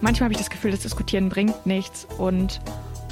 manchmal 0.00 0.26
habe 0.26 0.32
ich 0.32 0.38
das 0.38 0.50
Gefühl, 0.50 0.70
das 0.70 0.80
Diskutieren 0.80 1.28
bringt 1.28 1.66
nichts 1.66 2.06
und 2.18 2.60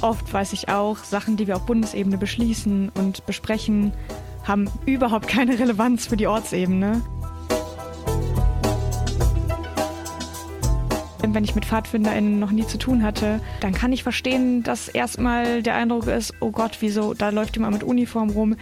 oft 0.01 0.31
weiß 0.31 0.53
ich 0.53 0.69
auch, 0.69 0.97
Sachen, 0.97 1.37
die 1.37 1.47
wir 1.47 1.55
auf 1.55 1.65
Bundesebene 1.65 2.17
beschließen 2.17 2.89
und 2.89 3.25
besprechen, 3.25 3.93
haben 4.43 4.69
überhaupt 4.85 5.27
keine 5.27 5.57
Relevanz 5.57 6.07
für 6.07 6.17
die 6.17 6.27
Ortsebene. 6.27 7.01
Wenn 11.27 11.43
ich 11.43 11.55
mit 11.55 11.65
PfadfinderInnen 11.65 12.39
noch 12.39 12.51
nie 12.51 12.65
zu 12.65 12.77
tun 12.77 13.03
hatte, 13.03 13.41
dann 13.59 13.73
kann 13.73 13.91
ich 13.91 14.03
verstehen, 14.03 14.63
dass 14.63 14.87
erstmal 14.87 15.63
der 15.63 15.75
Eindruck 15.75 16.07
ist, 16.07 16.33
oh 16.39 16.51
Gott, 16.51 16.77
wieso, 16.79 17.13
da 17.13 17.29
läuft 17.29 17.57
jemand 17.57 17.73
mit 17.73 17.83
Uniform 17.83 18.29
rum. 18.29 18.55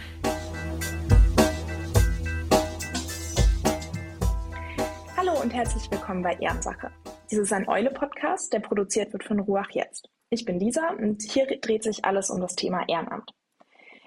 Hallo 5.16 5.40
und 5.40 5.54
herzlich 5.54 5.88
willkommen 5.90 6.22
bei 6.22 6.32
Ehrensache. 6.40 6.90
Dies 7.34 7.40
ist 7.40 7.52
ein 7.52 7.68
Eule-Podcast, 7.68 8.52
der 8.52 8.60
produziert 8.60 9.12
wird 9.12 9.24
von 9.24 9.40
Ruach 9.40 9.70
Jetzt. 9.72 10.08
Ich 10.30 10.44
bin 10.44 10.60
Lisa 10.60 10.90
und 10.90 11.20
hier 11.20 11.46
dreht 11.46 11.82
sich 11.82 12.04
alles 12.04 12.30
um 12.30 12.40
das 12.40 12.54
Thema 12.54 12.84
Ehrenamt. 12.86 13.32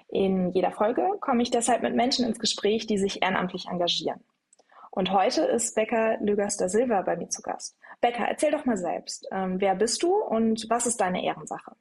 In 0.08 0.50
jeder 0.52 0.72
Folge 0.72 1.06
komme 1.20 1.42
ich 1.42 1.50
deshalb 1.50 1.82
mit 1.82 1.94
Menschen 1.94 2.24
ins 2.24 2.38
Gespräch, 2.38 2.86
die 2.86 2.96
sich 2.96 3.20
ehrenamtlich 3.20 3.66
engagieren. 3.68 4.24
Und 4.90 5.12
heute 5.12 5.42
ist 5.42 5.74
Becca 5.74 6.14
Lögers 6.22 6.56
Silva 6.56 7.02
bei 7.02 7.18
mir 7.18 7.28
zu 7.28 7.42
Gast. 7.42 7.76
Becca, 8.00 8.24
erzähl 8.24 8.50
doch 8.50 8.64
mal 8.64 8.78
selbst. 8.78 9.28
Ähm, 9.30 9.60
wer 9.60 9.74
bist 9.74 10.02
du 10.02 10.14
und 10.14 10.64
was 10.70 10.86
ist 10.86 10.98
deine 10.98 11.22
Ehrensache? 11.22 11.72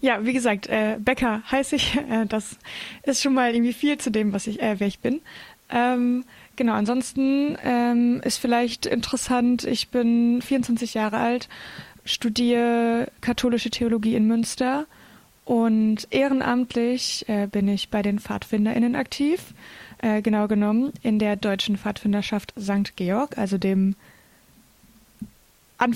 Ja, 0.00 0.24
wie 0.26 0.32
gesagt, 0.32 0.68
äh, 0.68 0.98
Becker 0.98 1.42
heiße 1.48 1.76
ich. 1.76 1.96
Äh, 2.10 2.26
das 2.26 2.58
ist 3.04 3.22
schon 3.22 3.34
mal 3.34 3.54
irgendwie 3.54 3.72
viel 3.72 3.98
zu 3.98 4.10
dem, 4.10 4.32
was 4.32 4.48
ich, 4.48 4.60
äh, 4.60 4.80
wer 4.80 4.88
ich 4.88 4.98
bin. 4.98 5.22
Ähm, 5.70 6.24
Genau, 6.56 6.72
ansonsten 6.72 7.58
ähm, 7.62 8.22
ist 8.24 8.38
vielleicht 8.38 8.86
interessant, 8.86 9.64
ich 9.64 9.88
bin 9.88 10.40
24 10.40 10.94
Jahre 10.94 11.18
alt, 11.18 11.50
studiere 12.06 13.12
katholische 13.20 13.68
Theologie 13.68 14.14
in 14.14 14.26
Münster 14.26 14.86
und 15.44 16.08
ehrenamtlich 16.10 17.28
äh, 17.28 17.46
bin 17.46 17.68
ich 17.68 17.90
bei 17.90 18.00
den 18.00 18.18
PfadfinderInnen 18.18 18.96
aktiv, 18.96 19.52
äh, 19.98 20.22
genau 20.22 20.48
genommen 20.48 20.94
in 21.02 21.18
der 21.18 21.36
deutschen 21.36 21.76
Pfadfinderschaft 21.76 22.54
St. 22.58 22.96
Georg, 22.96 23.36
also 23.36 23.58
dem 23.58 23.94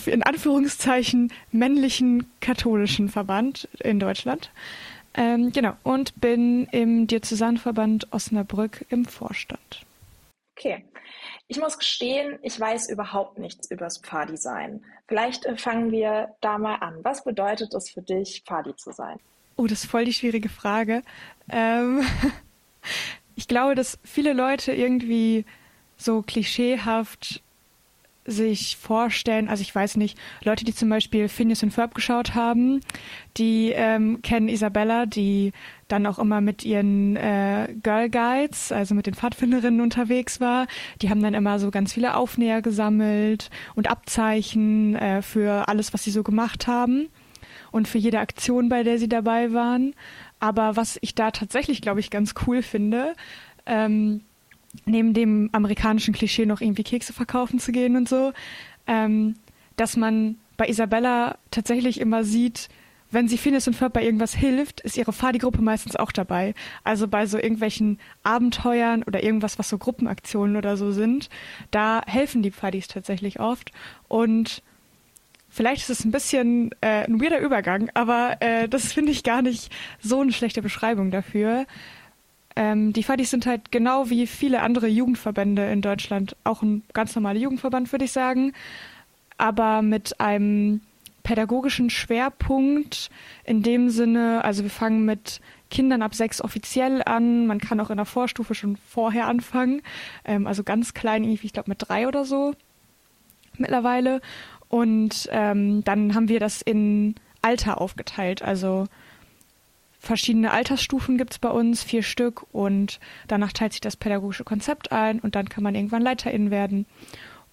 in 0.04 0.22
Anführungszeichen 0.22 1.32
männlichen 1.52 2.26
katholischen 2.42 3.08
Verband 3.08 3.66
in 3.82 3.98
Deutschland. 3.98 4.50
Ähm, 5.14 5.52
genau, 5.52 5.74
und 5.82 6.20
bin 6.20 6.66
im 6.66 7.06
Diözesanverband 7.06 8.12
Osnabrück 8.12 8.84
im 8.90 9.04
Vorstand. 9.04 9.84
Okay. 10.56 10.84
Ich 11.48 11.58
muss 11.58 11.78
gestehen, 11.78 12.38
ich 12.42 12.60
weiß 12.60 12.90
überhaupt 12.90 13.38
nichts 13.38 13.70
über 13.70 13.86
das 13.86 13.98
Pfadi-Sein. 13.98 14.84
Vielleicht 15.08 15.46
äh, 15.46 15.56
fangen 15.56 15.90
wir 15.90 16.34
da 16.40 16.58
mal 16.58 16.76
an. 16.76 17.00
Was 17.02 17.24
bedeutet 17.24 17.74
es 17.74 17.90
für 17.90 18.02
dich, 18.02 18.44
Pfadi 18.46 18.76
zu 18.76 18.92
sein? 18.92 19.18
Oh, 19.56 19.66
das 19.66 19.82
ist 19.84 19.90
voll 19.90 20.04
die 20.04 20.12
schwierige 20.12 20.48
Frage. 20.48 21.02
Ähm, 21.48 22.04
ich 23.34 23.48
glaube, 23.48 23.74
dass 23.74 23.98
viele 24.04 24.32
Leute 24.32 24.72
irgendwie 24.72 25.44
so 25.96 26.22
klischeehaft 26.22 27.42
sich 28.30 28.76
vorstellen, 28.76 29.48
also 29.48 29.62
ich 29.62 29.74
weiß 29.74 29.96
nicht, 29.96 30.18
Leute, 30.44 30.64
die 30.64 30.74
zum 30.74 30.88
Beispiel 30.88 31.28
Phineas 31.28 31.62
und 31.62 31.72
Ferb 31.72 31.94
geschaut 31.94 32.34
haben, 32.34 32.80
die 33.36 33.72
ähm, 33.74 34.22
kennen 34.22 34.48
Isabella, 34.48 35.06
die 35.06 35.52
dann 35.88 36.06
auch 36.06 36.18
immer 36.18 36.40
mit 36.40 36.64
ihren 36.64 37.16
äh, 37.16 37.74
Girl 37.82 38.08
Guides, 38.08 38.72
also 38.72 38.94
mit 38.94 39.06
den 39.06 39.14
Pfadfinderinnen 39.14 39.80
unterwegs 39.80 40.40
war. 40.40 40.66
Die 41.02 41.10
haben 41.10 41.22
dann 41.22 41.34
immer 41.34 41.58
so 41.58 41.70
ganz 41.70 41.92
viele 41.92 42.14
Aufnäher 42.16 42.62
gesammelt 42.62 43.50
und 43.74 43.90
Abzeichen 43.90 44.94
äh, 44.94 45.22
für 45.22 45.68
alles, 45.68 45.92
was 45.92 46.04
sie 46.04 46.12
so 46.12 46.22
gemacht 46.22 46.66
haben 46.66 47.08
und 47.72 47.88
für 47.88 47.98
jede 47.98 48.20
Aktion, 48.20 48.68
bei 48.68 48.82
der 48.82 48.98
sie 48.98 49.08
dabei 49.08 49.52
waren. 49.52 49.94
Aber 50.38 50.76
was 50.76 50.98
ich 51.02 51.14
da 51.14 51.30
tatsächlich, 51.30 51.82
glaube 51.82 52.00
ich, 52.00 52.10
ganz 52.10 52.34
cool 52.46 52.62
finde, 52.62 53.14
ähm, 53.66 54.22
neben 54.84 55.14
dem 55.14 55.50
amerikanischen 55.52 56.14
Klischee 56.14 56.46
noch 56.46 56.60
irgendwie 56.60 56.84
Kekse 56.84 57.12
verkaufen 57.12 57.58
zu 57.58 57.72
gehen 57.72 57.96
und 57.96 58.08
so, 58.08 58.32
ähm, 58.86 59.36
dass 59.76 59.96
man 59.96 60.36
bei 60.56 60.68
Isabella 60.68 61.38
tatsächlich 61.50 62.00
immer 62.00 62.24
sieht, 62.24 62.68
wenn 63.10 63.26
sie 63.26 63.38
Phineas 63.38 63.66
und 63.66 63.74
Ferb 63.74 63.92
bei 63.92 64.04
irgendwas 64.04 64.34
hilft, 64.34 64.80
ist 64.82 64.96
ihre 64.96 65.12
Fadi-Gruppe 65.12 65.60
meistens 65.62 65.96
auch 65.96 66.12
dabei. 66.12 66.54
Also 66.84 67.08
bei 67.08 67.26
so 67.26 67.38
irgendwelchen 67.38 67.98
Abenteuern 68.22 69.02
oder 69.02 69.22
irgendwas, 69.22 69.58
was 69.58 69.68
so 69.68 69.78
Gruppenaktionen 69.78 70.56
oder 70.56 70.76
so 70.76 70.92
sind, 70.92 71.28
da 71.72 72.02
helfen 72.06 72.42
die 72.42 72.52
Fadis 72.52 72.86
tatsächlich 72.86 73.40
oft. 73.40 73.72
Und 74.06 74.62
vielleicht 75.48 75.82
ist 75.82 75.90
es 75.90 76.04
ein 76.04 76.12
bisschen 76.12 76.70
äh, 76.80 77.04
ein 77.04 77.20
weirder 77.20 77.40
Übergang, 77.40 77.90
aber 77.94 78.36
äh, 78.40 78.68
das 78.68 78.92
finde 78.92 79.10
ich 79.10 79.24
gar 79.24 79.42
nicht 79.42 79.72
so 80.00 80.20
eine 80.20 80.32
schlechte 80.32 80.62
Beschreibung 80.62 81.10
dafür. 81.10 81.66
Ähm, 82.60 82.92
die 82.92 83.02
Fadis 83.02 83.30
sind 83.30 83.46
halt 83.46 83.72
genau 83.72 84.10
wie 84.10 84.26
viele 84.26 84.60
andere 84.60 84.86
Jugendverbände 84.86 85.64
in 85.72 85.80
Deutschland 85.80 86.36
auch 86.44 86.60
ein 86.60 86.82
ganz 86.92 87.14
normaler 87.14 87.38
Jugendverband, 87.38 87.90
würde 87.90 88.04
ich 88.04 88.12
sagen, 88.12 88.52
aber 89.38 89.80
mit 89.80 90.20
einem 90.20 90.82
pädagogischen 91.22 91.88
Schwerpunkt 91.88 93.08
in 93.44 93.62
dem 93.62 93.88
Sinne, 93.88 94.44
also 94.44 94.62
wir 94.62 94.70
fangen 94.70 95.06
mit 95.06 95.40
Kindern 95.70 96.02
ab 96.02 96.14
sechs 96.14 96.42
offiziell 96.42 97.02
an, 97.02 97.46
man 97.46 97.60
kann 97.60 97.80
auch 97.80 97.88
in 97.88 97.96
der 97.96 98.04
Vorstufe 98.04 98.54
schon 98.54 98.76
vorher 98.76 99.26
anfangen, 99.26 99.80
ähm, 100.26 100.46
also 100.46 100.62
ganz 100.62 100.92
klein, 100.92 101.24
irgendwie, 101.24 101.46
ich 101.46 101.54
glaube 101.54 101.70
mit 101.70 101.78
drei 101.80 102.06
oder 102.06 102.26
so 102.26 102.52
mittlerweile. 103.56 104.20
Und 104.68 105.30
ähm, 105.32 105.82
dann 105.84 106.14
haben 106.14 106.28
wir 106.28 106.40
das 106.40 106.60
in 106.60 107.14
Alter 107.40 107.80
aufgeteilt, 107.80 108.42
also 108.42 108.86
verschiedene 110.00 110.50
Altersstufen 110.50 111.18
gibt 111.18 111.32
es 111.32 111.38
bei 111.38 111.50
uns, 111.50 111.84
vier 111.84 112.02
Stück, 112.02 112.44
und 112.52 112.98
danach 113.28 113.52
teilt 113.52 113.72
sich 113.72 113.80
das 113.80 113.96
pädagogische 113.96 114.44
Konzept 114.44 114.90
ein 114.90 115.20
und 115.20 115.34
dann 115.36 115.48
kann 115.48 115.62
man 115.62 115.74
irgendwann 115.74 116.02
Leiterin 116.02 116.50
werden. 116.50 116.86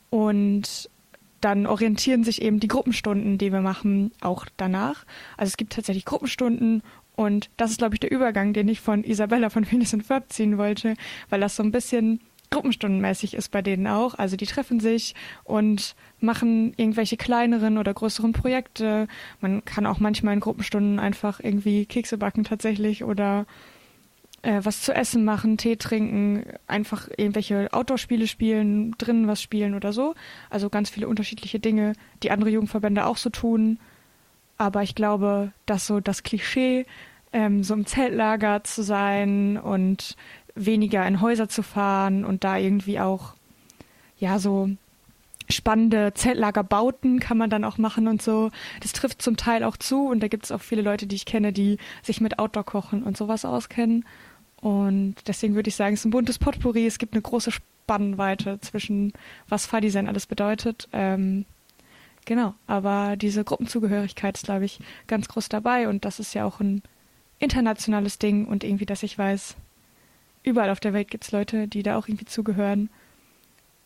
Und 0.09 0.89
dann 1.41 1.67
orientieren 1.67 2.23
sich 2.23 2.41
eben 2.41 2.59
die 2.59 2.69
Gruppenstunden, 2.69 3.37
die 3.37 3.51
wir 3.51 3.61
machen, 3.61 4.11
auch 4.21 4.45
danach. 4.57 5.05
Also 5.35 5.51
es 5.51 5.57
gibt 5.57 5.73
tatsächlich 5.73 6.05
Gruppenstunden 6.05 6.81
und 7.15 7.49
das 7.57 7.71
ist, 7.71 7.77
glaube 7.77 7.95
ich, 7.95 7.99
der 7.99 8.11
Übergang, 8.11 8.53
den 8.53 8.69
ich 8.69 8.79
von 8.79 9.03
Isabella 9.03 9.49
von 9.49 9.65
Phoenix 9.65 9.93
und 9.93 10.09
Verb 10.09 10.31
ziehen 10.31 10.57
wollte, 10.57 10.95
weil 11.29 11.41
das 11.41 11.55
so 11.55 11.63
ein 11.63 11.71
bisschen 11.71 12.21
gruppenstundenmäßig 12.49 13.33
ist 13.33 13.51
bei 13.51 13.61
denen 13.61 13.87
auch. 13.87 14.15
Also 14.15 14.37
die 14.37 14.45
treffen 14.45 14.79
sich 14.79 15.15
und 15.43 15.95
machen 16.19 16.73
irgendwelche 16.77 17.17
kleineren 17.17 17.77
oder 17.77 17.93
größeren 17.93 18.33
Projekte. 18.33 19.07
Man 19.41 19.65
kann 19.65 19.85
auch 19.85 19.99
manchmal 19.99 20.33
in 20.33 20.39
Gruppenstunden 20.39 20.99
einfach 20.99 21.39
irgendwie 21.41 21.85
Kekse 21.85 22.17
backen 22.17 22.43
tatsächlich 22.43 23.03
oder 23.03 23.45
äh, 24.43 24.61
was 24.63 24.81
zu 24.81 24.93
essen 24.93 25.25
machen, 25.25 25.57
Tee 25.57 25.75
trinken, 25.75 26.45
einfach 26.67 27.09
irgendwelche 27.17 27.67
Outdoor-Spiele 27.73 28.27
spielen, 28.27 28.95
drinnen 28.97 29.27
was 29.27 29.41
spielen 29.41 29.75
oder 29.75 29.93
so. 29.93 30.15
Also 30.49 30.69
ganz 30.69 30.89
viele 30.89 31.07
unterschiedliche 31.07 31.59
Dinge, 31.59 31.93
die 32.23 32.31
andere 32.31 32.51
Jugendverbände 32.51 33.05
auch 33.05 33.17
so 33.17 33.29
tun. 33.29 33.79
Aber 34.57 34.83
ich 34.83 34.95
glaube, 34.95 35.51
dass 35.65 35.85
so 35.85 35.99
das 35.99 36.23
Klischee, 36.23 36.85
ähm, 37.33 37.63
so 37.63 37.73
im 37.73 37.85
Zeltlager 37.85 38.63
zu 38.63 38.83
sein 38.83 39.57
und 39.57 40.15
weniger 40.65 41.05
in 41.07 41.21
Häuser 41.21 41.49
zu 41.49 41.63
fahren 41.63 42.25
und 42.25 42.43
da 42.43 42.57
irgendwie 42.57 42.99
auch, 42.99 43.33
ja, 44.19 44.39
so 44.39 44.69
spannende 45.49 46.13
Zeltlagerbauten 46.13 47.19
kann 47.19 47.37
man 47.37 47.49
dann 47.49 47.63
auch 47.63 47.77
machen 47.77 48.07
und 48.07 48.21
so. 48.21 48.51
Das 48.81 48.93
trifft 48.93 49.21
zum 49.21 49.37
Teil 49.37 49.63
auch 49.63 49.77
zu 49.77 50.07
und 50.07 50.21
da 50.21 50.27
gibt 50.27 50.45
es 50.45 50.51
auch 50.51 50.61
viele 50.61 50.81
Leute, 50.81 51.07
die 51.07 51.15
ich 51.15 51.25
kenne, 51.25 51.53
die 51.53 51.77
sich 52.03 52.21
mit 52.21 52.39
Outdoor-Kochen 52.39 53.03
und 53.03 53.17
sowas 53.17 53.45
auskennen. 53.45 54.05
Und 54.59 55.15
deswegen 55.27 55.55
würde 55.55 55.69
ich 55.69 55.75
sagen, 55.75 55.93
es 55.93 56.01
ist 56.01 56.05
ein 56.05 56.11
buntes 56.11 56.39
Potpourri. 56.39 56.85
Es 56.85 56.97
gibt 56.97 57.13
eine 57.13 57.21
große 57.21 57.51
Spannweite 57.51 58.59
zwischen, 58.59 59.13
was 59.47 59.65
Fahrdesign 59.65 60.07
alles 60.07 60.25
bedeutet. 60.25 60.89
Ähm, 60.91 61.45
genau, 62.25 62.53
aber 62.65 63.15
diese 63.15 63.43
Gruppenzugehörigkeit 63.43 64.35
ist, 64.35 64.45
glaube 64.45 64.65
ich, 64.65 64.79
ganz 65.05 65.27
groß 65.27 65.47
dabei 65.49 65.87
und 65.87 66.03
das 66.03 66.19
ist 66.19 66.33
ja 66.33 66.43
auch 66.43 66.59
ein 66.59 66.81
internationales 67.39 68.17
Ding 68.17 68.45
und 68.45 68.63
irgendwie, 68.63 68.87
dass 68.87 69.03
ich 69.03 69.17
weiß, 69.17 69.55
überall 70.47 70.69
auf 70.69 70.79
der 70.79 70.93
Welt 70.93 71.09
gibt 71.09 71.25
es 71.25 71.31
Leute, 71.31 71.67
die 71.67 71.83
da 71.83 71.97
auch 71.97 72.07
irgendwie 72.07 72.25
zugehören 72.25 72.89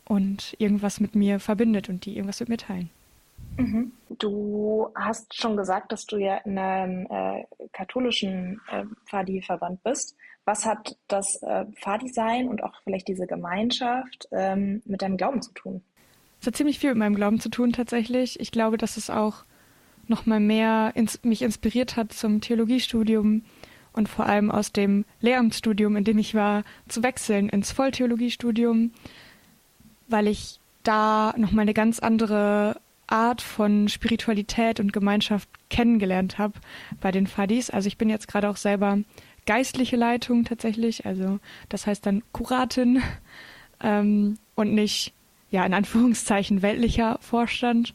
und 0.05 0.55
irgendwas 0.59 0.99
mit 0.99 1.15
mir 1.15 1.39
verbindet 1.39 1.89
und 1.89 2.05
die 2.05 2.15
irgendwas 2.15 2.39
mit 2.39 2.49
mir 2.49 2.57
teilen. 2.57 2.89
Mhm. 3.57 3.91
Du 4.19 4.89
hast 4.95 5.35
schon 5.35 5.57
gesagt, 5.57 5.91
dass 5.91 6.05
du 6.05 6.17
ja 6.17 6.37
in 6.37 6.57
einem 6.57 7.07
äh, 7.09 7.43
katholischen 7.73 8.61
äh, 8.71 8.83
Fadi-Verband 9.05 9.83
bist. 9.83 10.15
Was 10.45 10.65
hat 10.65 10.97
das 11.07 11.41
äh, 11.43 11.65
Fahrdesign 11.79 12.47
und 12.47 12.63
auch 12.63 12.73
vielleicht 12.83 13.07
diese 13.07 13.27
Gemeinschaft 13.27 14.27
ähm, 14.31 14.81
mit 14.85 15.01
deinem 15.01 15.17
Glauben 15.17 15.41
zu 15.41 15.51
tun? 15.53 15.81
Es 16.39 16.47
hat 16.47 16.55
ziemlich 16.55 16.79
viel 16.79 16.89
mit 16.89 16.99
meinem 16.99 17.15
Glauben 17.15 17.39
zu 17.39 17.49
tun 17.49 17.71
tatsächlich. 17.71 18.39
Ich 18.39 18.51
glaube, 18.51 18.77
dass 18.77 18.97
es 18.97 19.09
auch 19.09 19.43
noch 20.07 20.25
mal 20.25 20.39
mehr 20.39 20.91
ins, 20.95 21.23
mich 21.23 21.41
inspiriert 21.41 21.95
hat 21.95 22.13
zum 22.13 22.41
Theologiestudium 22.41 23.43
und 23.93 24.09
vor 24.09 24.25
allem 24.25 24.51
aus 24.51 24.71
dem 24.71 25.05
Lehramtsstudium, 25.19 25.95
in 25.95 26.03
dem 26.03 26.17
ich 26.17 26.33
war, 26.35 26.63
zu 26.87 27.03
wechseln 27.03 27.49
ins 27.49 27.71
Volltheologiestudium, 27.71 28.91
weil 30.07 30.27
ich 30.27 30.59
da 30.83 31.33
noch 31.37 31.51
mal 31.51 31.63
eine 31.63 31.73
ganz 31.73 31.99
andere 31.99 32.79
Art 33.07 33.41
von 33.41 33.89
Spiritualität 33.89 34.79
und 34.79 34.93
Gemeinschaft 34.93 35.49
kennengelernt 35.69 36.37
habe 36.37 36.53
bei 37.01 37.11
den 37.11 37.27
Fadis. 37.27 37.69
Also 37.69 37.87
ich 37.87 37.97
bin 37.97 38.09
jetzt 38.09 38.27
gerade 38.27 38.49
auch 38.49 38.57
selber 38.57 38.99
geistliche 39.45 39.97
Leitung 39.97 40.45
tatsächlich, 40.45 41.05
also 41.05 41.39
das 41.67 41.87
heißt 41.87 42.05
dann 42.05 42.23
Kuratin 42.31 43.01
ähm, 43.83 44.37
und 44.55 44.73
nicht, 44.73 45.13
ja, 45.49 45.65
in 45.65 45.73
Anführungszeichen 45.73 46.61
weltlicher 46.61 47.17
Vorstand. 47.21 47.93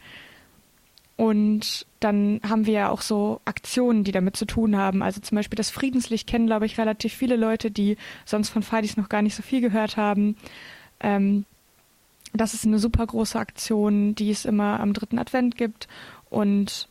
Und 1.16 1.86
dann 2.00 2.40
haben 2.46 2.66
wir 2.66 2.74
ja 2.74 2.90
auch 2.90 3.00
so 3.00 3.40
Aktionen, 3.46 4.04
die 4.04 4.12
damit 4.12 4.36
zu 4.36 4.44
tun 4.44 4.76
haben. 4.76 5.02
Also 5.02 5.20
zum 5.20 5.36
Beispiel 5.36 5.56
das 5.56 5.70
Friedenslicht 5.70 6.28
kennen, 6.28 6.46
glaube 6.46 6.66
ich, 6.66 6.78
relativ 6.78 7.14
viele 7.14 7.36
Leute, 7.36 7.70
die 7.70 7.96
sonst 8.26 8.50
von 8.50 8.62
Fadis 8.62 8.98
noch 8.98 9.08
gar 9.08 9.22
nicht 9.22 9.34
so 9.34 9.42
viel 9.42 9.62
gehört 9.62 9.96
haben. 9.96 10.36
Ähm, 11.00 11.46
das 12.34 12.52
ist 12.52 12.66
eine 12.66 12.78
super 12.78 13.06
große 13.06 13.38
Aktion, 13.38 14.14
die 14.14 14.30
es 14.30 14.44
immer 14.44 14.78
am 14.80 14.92
dritten 14.92 15.18
Advent 15.18 15.56
gibt. 15.56 15.88
Und 16.28 16.88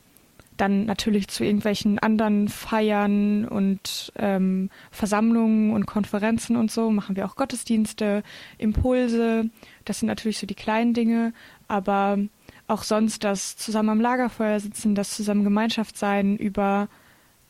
dann 0.57 0.86
natürlich 0.86 1.28
zu 1.28 1.44
irgendwelchen 1.44 2.00
anderen 2.00 2.48
Feiern 2.48 3.45
und 3.45 4.13
ähm, 4.16 4.69
Versammlungen 4.89 5.74
und 5.74 5.86
Konferenzen 5.86 6.56
und 6.56 6.71
so 6.71 6.89
machen 6.92 7.16
wir 7.16 7.25
auch 7.25 7.36
Gottesdienste, 7.36 8.24
Impulse. 8.57 9.50
Das 9.83 10.00
sind 10.00 10.07
natürlich 10.07 10.39
so 10.39 10.48
die 10.48 10.56
kleinen 10.56 10.94
Dinge, 10.94 11.33
aber 11.68 12.18
auch 12.67 12.83
sonst 12.83 13.23
das 13.23 13.57
zusammen 13.57 13.89
am 13.89 14.01
Lagerfeuer 14.01 14.59
sitzen, 14.59 14.95
das 14.95 15.15
zusammen 15.15 15.44
Gemeinschaft 15.44 15.97
sein, 15.97 16.38
über 16.38 16.88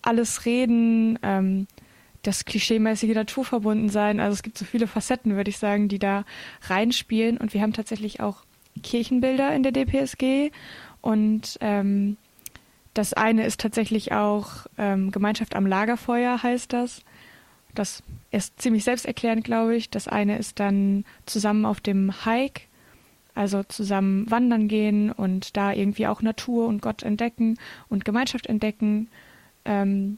alles 0.02 0.46
reden, 0.46 1.18
ähm, 1.24 1.68
das 2.22 2.46
klischeemäßige 2.46 3.14
naturverbunden 3.14 3.90
sein. 3.90 4.20
Also 4.20 4.34
es 4.34 4.44
gibt 4.44 4.58
so 4.58 4.66
viele 4.66 4.88
Facetten, 4.88 5.36
würde 5.36 5.50
ich 5.50 5.58
sagen, 5.58 5.88
die 5.88 6.00
da 6.00 6.26
reinspielen. 6.64 7.38
Und 7.38 7.54
wir 7.54 7.62
haben 7.62 7.74
tatsächlich 7.74 8.20
auch 8.20 8.44
Kirchenbilder 8.82 9.54
in 9.56 9.64
der 9.64 9.72
DPSG. 9.72 10.52
Und 11.02 11.58
ähm, 11.62 12.18
das 12.94 13.14
eine 13.14 13.46
ist 13.46 13.60
tatsächlich 13.60 14.12
auch 14.12 14.66
ähm, 14.78 15.12
Gemeinschaft 15.12 15.56
am 15.56 15.68
Lagerfeuer, 15.68 16.42
heißt 16.42 16.74
das. 16.74 17.02
Das 17.74 18.04
ist 18.32 18.60
ziemlich 18.60 18.84
selbsterklärend, 18.84 19.44
glaube 19.44 19.76
ich. 19.76 19.90
Das 19.90 20.08
eine 20.08 20.38
ist 20.38 20.60
dann 20.60 21.06
zusammen 21.26 21.66
auf 21.66 21.82
dem 21.82 22.26
Hike 22.26 22.62
also 23.36 23.64
zusammen 23.64 24.30
wandern 24.32 24.68
gehen 24.68 25.12
und 25.12 25.56
da 25.58 25.74
irgendwie 25.74 26.08
auch 26.08 26.22
Natur 26.22 26.68
und 26.68 26.82
Gott 26.82 27.04
entdecken 27.04 27.60
und 27.90 28.06
Gemeinschaft 28.06 28.48
entdecken. 28.48 29.10
Ähm, 29.66 30.18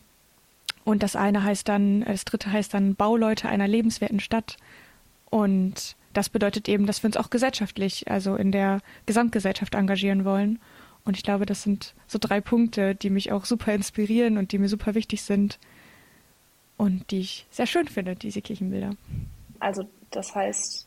und 0.85 1.03
das 1.03 1.15
eine 1.15 1.43
heißt 1.43 1.67
dann, 1.67 2.05
das 2.05 2.23
dritte 2.23 2.51
heißt 2.51 2.73
dann 2.73 2.95
Bauleute 2.95 3.49
einer 3.49 3.67
lebenswerten 3.67 4.19
Stadt. 4.19 4.57
Und 5.29 5.95
das 6.13 6.29
bedeutet 6.29 6.69
eben, 6.69 6.85
dass 6.85 7.03
wir 7.03 7.07
uns 7.07 7.17
auch 7.17 7.29
gesellschaftlich, 7.29 8.09
also 8.09 8.35
in 8.35 8.51
der 8.51 8.79
Gesamtgesellschaft 9.05 9.75
engagieren 9.75 10.23
wollen. 10.23 10.59
Und 11.03 11.17
ich 11.17 11.23
glaube, 11.23 11.45
das 11.45 11.63
sind 11.63 11.93
so 12.07 12.17
drei 12.19 12.39
Punkte, 12.39 12.95
die 12.95 13.09
mich 13.09 13.31
auch 13.31 13.45
super 13.45 13.73
inspirieren 13.73 14.37
und 14.37 14.51
die 14.51 14.59
mir 14.59 14.69
super 14.69 14.95
wichtig 14.95 15.23
sind 15.23 15.59
und 16.77 17.11
die 17.11 17.19
ich 17.19 17.45
sehr 17.49 17.67
schön 17.67 17.87
finde, 17.87 18.15
diese 18.15 18.41
Kirchenbilder. 18.41 18.91
Also 19.59 19.87
das 20.11 20.35
heißt, 20.35 20.86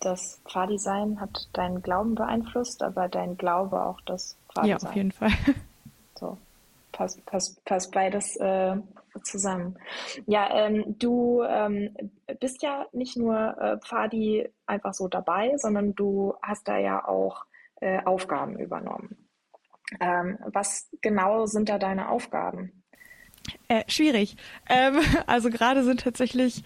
das 0.00 0.40
Pfarrdesign 0.48 1.20
hat 1.20 1.48
deinen 1.52 1.82
Glauben 1.82 2.14
beeinflusst, 2.14 2.82
aber 2.82 3.08
dein 3.08 3.36
Glaube 3.36 3.84
auch 3.84 4.00
das 4.02 4.36
Pfarrdesign. 4.52 4.80
Ja, 4.80 4.88
auf 4.88 4.96
jeden 4.96 5.12
Fall. 5.12 5.30
So, 6.16 6.38
passt, 6.92 7.26
passt, 7.26 7.64
passt 7.64 7.90
beides 7.90 8.36
äh, 8.36 8.76
zusammen. 9.24 9.76
Ja, 10.26 10.48
ähm, 10.54 10.96
du 10.98 11.42
ähm, 11.42 11.96
bist 12.38 12.62
ja 12.62 12.86
nicht 12.92 13.16
nur 13.16 13.58
äh, 13.58 13.78
Pfadi 13.78 14.48
einfach 14.66 14.94
so 14.94 15.08
dabei, 15.08 15.56
sondern 15.56 15.96
du 15.96 16.34
hast 16.40 16.68
da 16.68 16.78
ja 16.78 17.04
auch 17.06 17.44
äh, 17.80 18.02
Aufgaben 18.04 18.58
übernommen. 18.58 19.16
Ähm, 20.00 20.38
was 20.46 20.88
genau 21.02 21.46
sind 21.46 21.68
da 21.68 21.78
deine 21.78 22.08
Aufgaben? 22.08 22.84
Äh, 23.68 23.84
schwierig. 23.88 24.36
Ähm, 24.68 25.00
also 25.26 25.50
gerade 25.50 25.84
sind 25.84 26.00
tatsächlich 26.00 26.64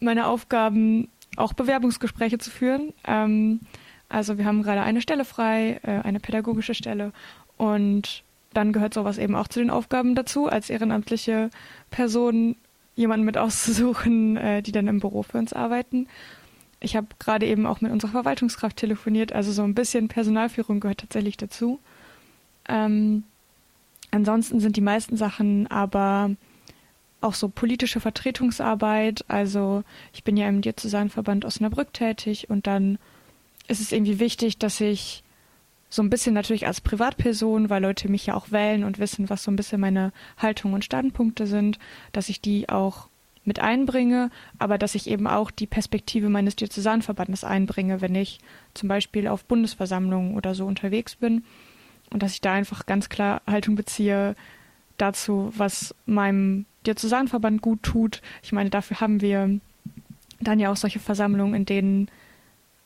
meine 0.00 0.26
Aufgaben 0.26 1.10
auch 1.36 1.52
Bewerbungsgespräche 1.52 2.38
zu 2.38 2.50
führen. 2.50 2.92
Ähm, 3.06 3.60
also 4.08 4.38
wir 4.38 4.44
haben 4.44 4.62
gerade 4.62 4.82
eine 4.82 5.00
Stelle 5.00 5.24
frei, 5.24 5.80
äh, 5.82 6.00
eine 6.02 6.20
pädagogische 6.20 6.74
Stelle 6.74 7.12
und 7.56 8.22
dann 8.54 8.72
gehört 8.72 8.94
sowas 8.94 9.18
eben 9.18 9.34
auch 9.34 9.48
zu 9.48 9.60
den 9.60 9.70
Aufgaben 9.70 10.14
dazu, 10.14 10.48
als 10.48 10.70
ehrenamtliche 10.70 11.50
Person 11.90 12.56
jemanden 12.96 13.26
mit 13.26 13.36
auszusuchen, 13.36 14.36
äh, 14.38 14.62
die 14.62 14.72
dann 14.72 14.88
im 14.88 15.00
Büro 15.00 15.22
für 15.22 15.38
uns 15.38 15.52
arbeiten. 15.52 16.08
Ich 16.80 16.96
habe 16.96 17.08
gerade 17.18 17.46
eben 17.46 17.66
auch 17.66 17.80
mit 17.80 17.92
unserer 17.92 18.12
Verwaltungskraft 18.12 18.76
telefoniert, 18.76 19.32
also 19.32 19.52
so 19.52 19.62
ein 19.62 19.74
bisschen 19.74 20.08
Personalführung 20.08 20.80
gehört 20.80 21.00
tatsächlich 21.00 21.36
dazu. 21.36 21.80
Ähm, 22.68 23.24
ansonsten 24.10 24.60
sind 24.60 24.76
die 24.76 24.80
meisten 24.80 25.16
Sachen 25.16 25.66
aber 25.68 26.30
auch 27.20 27.34
so 27.34 27.48
politische 27.48 28.00
Vertretungsarbeit. 28.00 29.24
Also 29.28 29.82
ich 30.12 30.24
bin 30.24 30.36
ja 30.36 30.48
im 30.48 30.60
Diözesanverband 30.60 31.44
Osnabrück 31.44 31.92
tätig 31.92 32.48
und 32.50 32.66
dann 32.66 32.98
ist 33.66 33.80
es 33.80 33.92
irgendwie 33.92 34.18
wichtig, 34.18 34.58
dass 34.58 34.80
ich 34.80 35.22
so 35.90 36.02
ein 36.02 36.10
bisschen 36.10 36.34
natürlich 36.34 36.66
als 36.66 36.80
Privatperson, 36.80 37.70
weil 37.70 37.82
Leute 37.82 38.08
mich 38.08 38.26
ja 38.26 38.34
auch 38.34 38.50
wählen 38.50 38.84
und 38.84 38.98
wissen, 38.98 39.30
was 39.30 39.42
so 39.42 39.50
ein 39.50 39.56
bisschen 39.56 39.80
meine 39.80 40.12
Haltung 40.36 40.74
und 40.74 40.84
Standpunkte 40.84 41.46
sind, 41.46 41.78
dass 42.12 42.28
ich 42.28 42.40
die 42.40 42.68
auch 42.68 43.08
mit 43.44 43.60
einbringe, 43.60 44.30
aber 44.58 44.76
dass 44.76 44.94
ich 44.94 45.08
eben 45.08 45.26
auch 45.26 45.50
die 45.50 45.66
Perspektive 45.66 46.28
meines 46.28 46.56
Diözesanverbandes 46.56 47.44
einbringe, 47.44 48.02
wenn 48.02 48.14
ich 48.14 48.38
zum 48.74 48.88
Beispiel 48.90 49.26
auf 49.26 49.46
Bundesversammlungen 49.46 50.36
oder 50.36 50.54
so 50.54 50.66
unterwegs 50.66 51.16
bin 51.16 51.44
und 52.10 52.22
dass 52.22 52.34
ich 52.34 52.42
da 52.42 52.52
einfach 52.52 52.84
ganz 52.84 53.08
klar 53.08 53.40
Haltung 53.46 53.74
beziehe 53.74 54.34
dazu, 54.98 55.52
was 55.56 55.94
meinem 56.06 56.66
Diözesanverband 56.86 57.62
gut 57.62 57.82
tut. 57.82 58.22
Ich 58.42 58.52
meine, 58.52 58.70
dafür 58.70 59.00
haben 59.00 59.20
wir 59.20 59.58
dann 60.40 60.60
ja 60.60 60.70
auch 60.70 60.76
solche 60.76 61.00
Versammlungen, 61.00 61.54
in 61.54 61.66
denen 61.66 62.08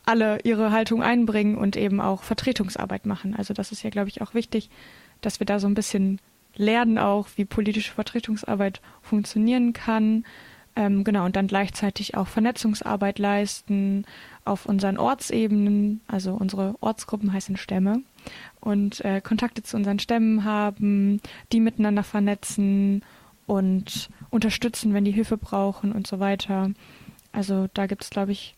alle 0.05 0.41
ihre 0.43 0.73
Haltung 0.73 1.03
einbringen 1.03 1.57
und 1.57 1.77
eben 1.77 2.01
auch 2.01 2.23
Vertretungsarbeit 2.23 3.07
machen. 3.07 3.35
Also 3.37 3.55
das 3.55 3.73
ist 3.73 3.83
ja, 3.83 3.91
glaube 3.91 4.09
ich, 4.09 4.21
auch 4.21 4.35
wichtig, 4.35 4.71
dass 5.21 5.39
wir 5.41 5.47
da 5.47 5.59
so 5.61 5.69
ein 5.69 5.75
bisschen 5.75 6.21
lernen 6.57 6.99
auch, 6.99 7.29
wie 7.37 7.45
politische 7.45 7.93
Vertretungsarbeit 7.93 8.81
funktionieren 9.01 9.73
kann. 9.73 10.25
Ähm, 10.75 11.05
genau, 11.05 11.25
und 11.25 11.37
dann 11.37 11.47
gleichzeitig 11.47 12.17
auch 12.17 12.27
Vernetzungsarbeit 12.27 13.19
leisten 13.19 14.05
auf 14.45 14.67
unseren 14.67 14.99
Ortsebenen, 14.99 16.01
also 16.09 16.33
unsere 16.33 16.75
Ortsgruppen 16.81 17.33
heißen 17.33 17.57
Stämme, 17.57 18.03
und 18.61 19.05
äh, 19.05 19.21
Kontakte 19.21 19.63
zu 19.63 19.77
unseren 19.77 19.99
Stämmen 19.99 20.45
haben, 20.45 21.21
die 21.53 21.61
miteinander 21.61 22.03
vernetzen 22.03 23.03
und 23.47 24.09
unterstützen, 24.31 24.95
wenn 24.95 25.05
die 25.05 25.13
Hilfe 25.13 25.37
brauchen 25.37 25.93
und 25.93 26.07
so 26.07 26.21
weiter. 26.21 26.71
Also 27.33 27.69
da 27.75 27.87
gibt 27.87 28.05
es, 28.05 28.11
glaube 28.11 28.33
ich, 28.33 28.55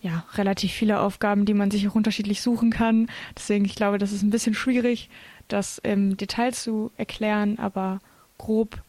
ja, 0.00 0.24
relativ 0.34 0.72
viele 0.72 1.00
Aufgaben, 1.00 1.46
die 1.46 1.54
man 1.54 1.70
sich 1.70 1.88
auch 1.88 1.94
unterschiedlich 1.94 2.42
suchen 2.42 2.70
kann. 2.70 3.08
Deswegen, 3.36 3.64
ich 3.64 3.74
glaube, 3.74 3.96
das 3.96 4.12
ist 4.12 4.22
ein 4.22 4.30
bisschen 4.30 4.54
schwierig, 4.54 5.08
das 5.48 5.78
im 5.78 6.16
Detail 6.16 6.52
zu 6.52 6.90
erklären, 6.98 7.58
aber 7.58 8.00
grob 8.36 8.82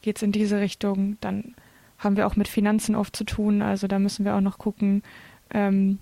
geht 0.00 0.16
es 0.16 0.22
in 0.22 0.32
diese 0.32 0.60
Richtung. 0.60 1.18
Dann 1.20 1.54
haben 1.98 2.16
wir 2.16 2.26
auch 2.26 2.36
mit 2.36 2.48
Finanzen 2.48 2.94
oft 2.94 3.14
zu 3.14 3.24
tun, 3.24 3.60
also 3.60 3.86
da 3.86 3.98
müssen 3.98 4.24
wir 4.24 4.34
auch 4.34 4.40
noch 4.40 4.58
gucken 4.58 5.02
ähm, 5.52 5.98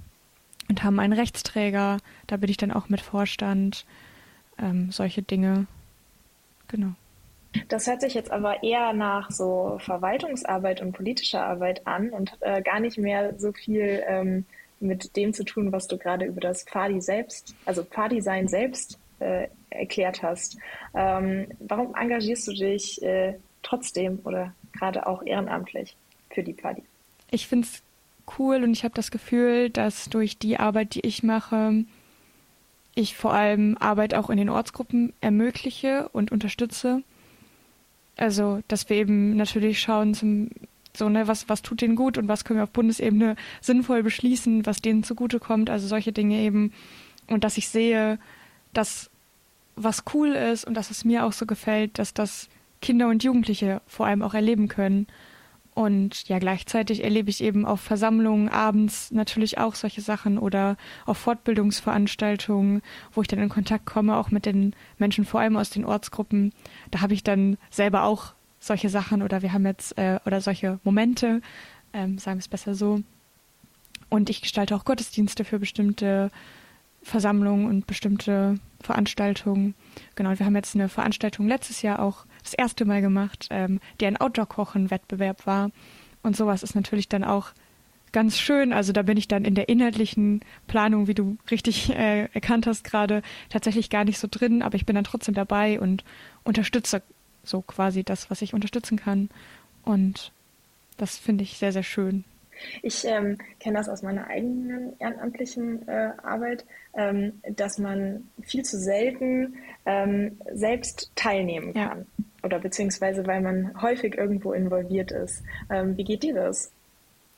und 0.70 0.84
haben 0.84 1.00
einen 1.00 1.12
Rechtsträger, 1.12 1.98
da 2.28 2.36
bin 2.36 2.48
ich 2.48 2.56
dann 2.56 2.70
auch 2.70 2.88
mit 2.88 3.00
Vorstand, 3.00 3.84
ähm, 4.56 4.90
solche 4.92 5.20
Dinge. 5.20 5.66
Genau. 6.68 6.92
Das 7.68 7.88
hört 7.88 8.00
sich 8.00 8.14
jetzt 8.14 8.30
aber 8.30 8.62
eher 8.62 8.92
nach 8.92 9.32
so 9.32 9.78
Verwaltungsarbeit 9.80 10.80
und 10.80 10.92
politischer 10.92 11.44
Arbeit 11.44 11.86
an 11.88 12.10
und 12.10 12.38
äh, 12.40 12.62
gar 12.62 12.78
nicht 12.78 12.96
mehr 12.96 13.34
so 13.36 13.52
viel 13.52 14.02
ähm, 14.06 14.46
mit 14.78 15.16
dem 15.16 15.34
zu 15.34 15.44
tun, 15.44 15.72
was 15.72 15.88
du 15.88 15.98
gerade 15.98 16.24
über 16.24 16.40
das 16.40 16.62
Pfadi 16.62 17.00
selbst, 17.00 17.54
also 17.66 17.82
Pfadi-Sein 17.82 18.46
selbst 18.46 18.96
äh, 19.18 19.48
erklärt 19.70 20.22
hast. 20.22 20.56
Ähm, 20.94 21.48
warum 21.58 21.96
engagierst 21.96 22.46
du 22.46 22.52
dich 22.52 23.02
äh, 23.02 23.34
trotzdem 23.64 24.20
oder 24.22 24.54
gerade 24.72 25.08
auch 25.08 25.26
ehrenamtlich 25.26 25.96
für 26.30 26.44
die 26.44 26.54
Pfadi? 26.54 26.84
Ich 27.32 27.48
finde 27.48 27.66
es 27.66 27.82
cool 28.38 28.62
und 28.62 28.72
ich 28.72 28.84
habe 28.84 28.94
das 28.94 29.10
Gefühl, 29.10 29.70
dass 29.70 30.08
durch 30.08 30.38
die 30.38 30.58
Arbeit, 30.58 30.94
die 30.94 31.00
ich 31.06 31.22
mache, 31.22 31.84
ich 32.94 33.16
vor 33.16 33.32
allem 33.32 33.76
Arbeit 33.78 34.14
auch 34.14 34.30
in 34.30 34.36
den 34.36 34.48
Ortsgruppen 34.48 35.12
ermögliche 35.20 36.08
und 36.12 36.32
unterstütze. 36.32 37.02
Also, 38.16 38.60
dass 38.68 38.88
wir 38.90 38.96
eben 38.96 39.36
natürlich 39.36 39.80
schauen 39.80 40.14
zum 40.14 40.50
so, 40.96 41.08
ne, 41.08 41.28
was, 41.28 41.48
was 41.48 41.62
tut 41.62 41.80
denen 41.80 41.94
gut 41.94 42.18
und 42.18 42.28
was 42.28 42.44
können 42.44 42.58
wir 42.58 42.64
auf 42.64 42.70
Bundesebene 42.70 43.36
sinnvoll 43.60 44.02
beschließen, 44.02 44.66
was 44.66 44.82
denen 44.82 45.04
zugutekommt, 45.04 45.70
also 45.70 45.86
solche 45.86 46.12
Dinge 46.12 46.38
eben. 46.38 46.72
Und 47.28 47.44
dass 47.44 47.56
ich 47.58 47.68
sehe, 47.68 48.18
dass 48.72 49.08
was 49.76 50.04
cool 50.12 50.30
ist 50.30 50.64
und 50.64 50.74
dass 50.74 50.90
es 50.90 51.04
mir 51.04 51.24
auch 51.24 51.32
so 51.32 51.46
gefällt, 51.46 51.98
dass 51.98 52.12
das 52.12 52.48
Kinder 52.82 53.08
und 53.08 53.22
Jugendliche 53.22 53.80
vor 53.86 54.06
allem 54.06 54.22
auch 54.22 54.34
erleben 54.34 54.68
können. 54.68 55.06
Und 55.80 56.28
ja, 56.28 56.38
gleichzeitig 56.38 57.02
erlebe 57.02 57.30
ich 57.30 57.42
eben 57.42 57.64
auf 57.64 57.80
Versammlungen 57.80 58.50
abends 58.50 59.10
natürlich 59.12 59.56
auch 59.56 59.74
solche 59.74 60.02
Sachen 60.02 60.36
oder 60.36 60.76
auf 61.06 61.16
Fortbildungsveranstaltungen, 61.16 62.82
wo 63.14 63.22
ich 63.22 63.28
dann 63.28 63.38
in 63.38 63.48
Kontakt 63.48 63.86
komme, 63.86 64.14
auch 64.18 64.30
mit 64.30 64.44
den 64.44 64.74
Menschen, 64.98 65.24
vor 65.24 65.40
allem 65.40 65.56
aus 65.56 65.70
den 65.70 65.86
Ortsgruppen. 65.86 66.52
Da 66.90 67.00
habe 67.00 67.14
ich 67.14 67.24
dann 67.24 67.56
selber 67.70 68.02
auch 68.02 68.34
solche 68.58 68.90
Sachen 68.90 69.22
oder 69.22 69.40
wir 69.40 69.54
haben 69.54 69.64
jetzt 69.64 69.96
äh, 69.96 70.20
oder 70.26 70.42
solche 70.42 70.80
Momente, 70.84 71.40
ähm, 71.94 72.18
sagen 72.18 72.36
wir 72.36 72.42
es 72.42 72.48
besser 72.48 72.74
so. 72.74 73.00
Und 74.10 74.28
ich 74.28 74.42
gestalte 74.42 74.76
auch 74.76 74.84
Gottesdienste 74.84 75.46
für 75.46 75.58
bestimmte 75.58 76.30
Versammlungen 77.02 77.64
und 77.64 77.86
bestimmte 77.86 78.60
Veranstaltungen. 78.82 79.74
Genau, 80.14 80.38
wir 80.38 80.44
haben 80.44 80.56
jetzt 80.56 80.74
eine 80.74 80.90
Veranstaltung 80.90 81.48
letztes 81.48 81.80
Jahr 81.80 82.00
auch 82.00 82.26
das 82.42 82.54
erste 82.54 82.84
Mal 82.84 83.00
gemacht, 83.00 83.48
ähm, 83.50 83.80
die 84.00 84.06
ein 84.06 84.16
Outdoor-Kochen-Wettbewerb 84.16 85.46
war. 85.46 85.70
Und 86.22 86.36
sowas 86.36 86.62
ist 86.62 86.74
natürlich 86.74 87.08
dann 87.08 87.24
auch 87.24 87.52
ganz 88.12 88.38
schön. 88.38 88.72
Also 88.72 88.92
da 88.92 89.02
bin 89.02 89.16
ich 89.16 89.28
dann 89.28 89.44
in 89.44 89.54
der 89.54 89.68
inhaltlichen 89.68 90.40
Planung, 90.66 91.06
wie 91.06 91.14
du 91.14 91.36
richtig 91.50 91.90
äh, 91.90 92.28
erkannt 92.32 92.66
hast 92.66 92.84
gerade, 92.84 93.22
tatsächlich 93.48 93.90
gar 93.90 94.04
nicht 94.04 94.18
so 94.18 94.28
drin, 94.30 94.62
aber 94.62 94.74
ich 94.74 94.86
bin 94.86 94.94
dann 94.94 95.04
trotzdem 95.04 95.34
dabei 95.34 95.80
und 95.80 96.04
unterstütze 96.44 97.02
so 97.44 97.62
quasi 97.62 98.04
das, 98.04 98.30
was 98.30 98.42
ich 98.42 98.54
unterstützen 98.54 98.98
kann. 98.98 99.30
Und 99.84 100.32
das 100.96 101.16
finde 101.16 101.44
ich 101.44 101.56
sehr, 101.56 101.72
sehr 101.72 101.82
schön. 101.82 102.24
Ich 102.82 103.06
ähm, 103.06 103.38
kenne 103.58 103.78
das 103.78 103.88
aus 103.88 104.02
meiner 104.02 104.26
eigenen 104.26 104.92
ehrenamtlichen 104.98 105.88
äh, 105.88 106.12
Arbeit, 106.22 106.66
ähm, 106.94 107.40
dass 107.48 107.78
man 107.78 108.28
viel 108.42 108.62
zu 108.64 108.78
selten 108.78 109.56
ähm, 109.86 110.38
selbst 110.52 111.10
teilnehmen 111.14 111.72
kann. 111.72 112.06
Ja. 112.18 112.24
Oder 112.42 112.58
beziehungsweise 112.58 113.26
weil 113.26 113.40
man 113.40 113.80
häufig 113.80 114.16
irgendwo 114.16 114.52
involviert 114.52 115.12
ist. 115.12 115.42
Ähm, 115.70 115.96
wie 115.96 116.04
geht 116.04 116.22
dir 116.22 116.34
das? 116.34 116.72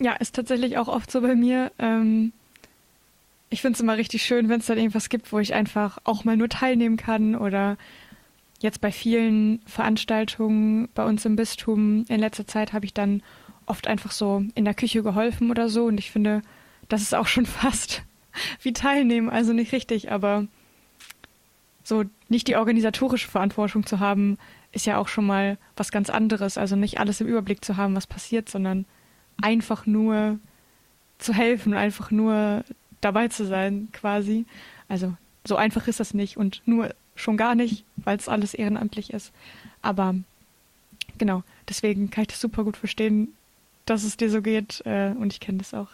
Ja, 0.01 0.15
ist 0.15 0.35
tatsächlich 0.35 0.79
auch 0.79 0.89
oft 0.89 1.11
so 1.11 1.21
bei 1.21 1.35
mir. 1.35 1.71
Ähm, 1.79 2.33
ich 3.51 3.61
finde 3.61 3.77
es 3.77 3.81
immer 3.81 3.97
richtig 3.97 4.23
schön, 4.23 4.49
wenn 4.49 4.61
es 4.61 4.67
dann 4.67 4.79
irgendwas 4.79 5.09
gibt, 5.09 5.33
wo 5.33 5.39
ich 5.39 5.55
einfach 5.55 5.99
auch 6.05 6.25
mal 6.25 6.37
nur 6.37 6.49
teilnehmen 6.49 6.97
kann 6.97 7.37
oder 7.37 7.77
jetzt 8.61 8.81
bei 8.81 8.93
vielen 8.93 9.61
Veranstaltungen 9.67 10.89
bei 10.95 11.05
uns 11.05 11.25
im 11.25 11.37
Bistum 11.37 12.05
in 12.09 12.21
letzter 12.21 12.47
Zeit 12.47 12.73
habe 12.73 12.85
ich 12.85 12.95
dann 12.95 13.23
oft 13.67 13.87
einfach 13.87 14.11
so 14.13 14.45
in 14.55 14.65
der 14.65 14.75
Küche 14.75 15.03
geholfen 15.03 15.51
oder 15.51 15.69
so. 15.69 15.85
Und 15.85 15.99
ich 15.99 16.11
finde, 16.11 16.43
das 16.89 17.03
ist 17.03 17.15
auch 17.15 17.27
schon 17.27 17.47
fast 17.47 18.03
wie 18.63 18.73
teilnehmen, 18.73 19.29
also 19.29 19.53
nicht 19.53 19.73
richtig, 19.73 20.11
aber 20.11 20.47
so 21.85 22.05
nicht 22.29 22.49
die 22.49 22.57
organisatorische 22.57 23.29
Verantwortung 23.29 23.85
zu 23.85 24.01
haben, 24.01 24.39
ist 24.73 24.87
ja 24.87 24.99
auch 24.99 25.09
schon 25.09 25.27
mal 25.27 25.59
was 25.77 25.93
ganz 25.93 26.11
anderes. 26.11 26.59
Also 26.59 26.77
nicht 26.77 26.99
alles 26.99 27.21
im 27.21 27.27
Überblick 27.27 27.65
zu 27.65 27.77
haben, 27.77 27.95
was 27.95 28.07
passiert, 28.07 28.49
sondern 28.49 28.87
einfach 29.41 29.87
nur 29.87 30.39
zu 31.19 31.33
helfen, 31.35 31.75
einfach 31.75 32.11
nur 32.11 32.65
dabei 33.01 33.29
zu 33.29 33.47
sein, 33.47 33.89
quasi. 33.93 34.47
Also 34.89 35.15
so 35.45 35.57
einfach 35.57 35.89
ist 35.89 36.01
das 36.01 36.15
nicht 36.15 36.37
und 36.37 36.63
nur 36.67 36.95
schon 37.15 37.37
gar 37.37 37.55
nicht, 37.55 37.85
weil 37.97 38.17
es 38.17 38.29
alles 38.29 38.55
ehrenamtlich 38.55 39.13
ist. 39.13 39.33
Aber 39.83 40.15
genau, 41.19 41.43
deswegen 41.69 42.11
kann 42.11 42.23
ich 42.23 42.29
das 42.29 42.41
super 42.41 42.65
gut 42.65 42.77
verstehen, 42.77 43.35
dass 43.87 44.05
es 44.05 44.17
dir 44.17 44.31
so 44.31 44.43
geht 44.43 44.83
äh, 44.87 45.13
und 45.19 45.33
ich 45.33 45.41
kenne 45.41 45.59
das 45.59 45.75
auch. 45.75 45.89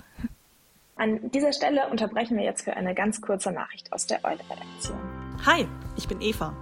An 0.96 1.30
dieser 1.30 1.52
Stelle 1.52 1.88
unterbrechen 1.88 2.36
wir 2.36 2.44
jetzt 2.44 2.62
für 2.62 2.76
eine 2.76 2.94
ganz 2.94 3.20
kurze 3.20 3.52
Nachricht 3.52 3.92
aus 3.92 4.06
der 4.06 4.24
Eule-Redaktion. 4.24 4.98
Hi, 5.46 5.66
ich 5.96 6.08
bin 6.08 6.20
Eva. 6.20 6.52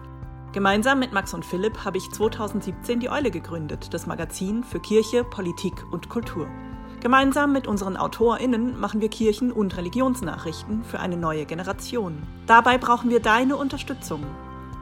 Gemeinsam 0.52 0.98
mit 0.98 1.12
Max 1.12 1.34
und 1.34 1.44
Philipp 1.44 1.84
habe 1.84 1.98
ich 1.98 2.10
2017 2.10 3.00
die 3.00 3.10
Eule 3.10 3.30
gegründet, 3.30 3.92
das 3.92 4.06
Magazin 4.06 4.64
für 4.64 4.80
Kirche, 4.80 5.22
Politik 5.22 5.84
und 5.90 6.08
Kultur. 6.08 6.48
Gemeinsam 7.00 7.52
mit 7.52 7.66
unseren 7.66 7.96
AutorInnen 7.96 8.80
machen 8.80 9.00
wir 9.00 9.10
Kirchen- 9.10 9.52
und 9.52 9.76
Religionsnachrichten 9.76 10.82
für 10.82 10.98
eine 10.98 11.16
neue 11.16 11.44
Generation. 11.44 12.22
Dabei 12.46 12.78
brauchen 12.78 13.10
wir 13.10 13.20
deine 13.20 13.56
Unterstützung. 13.56 14.24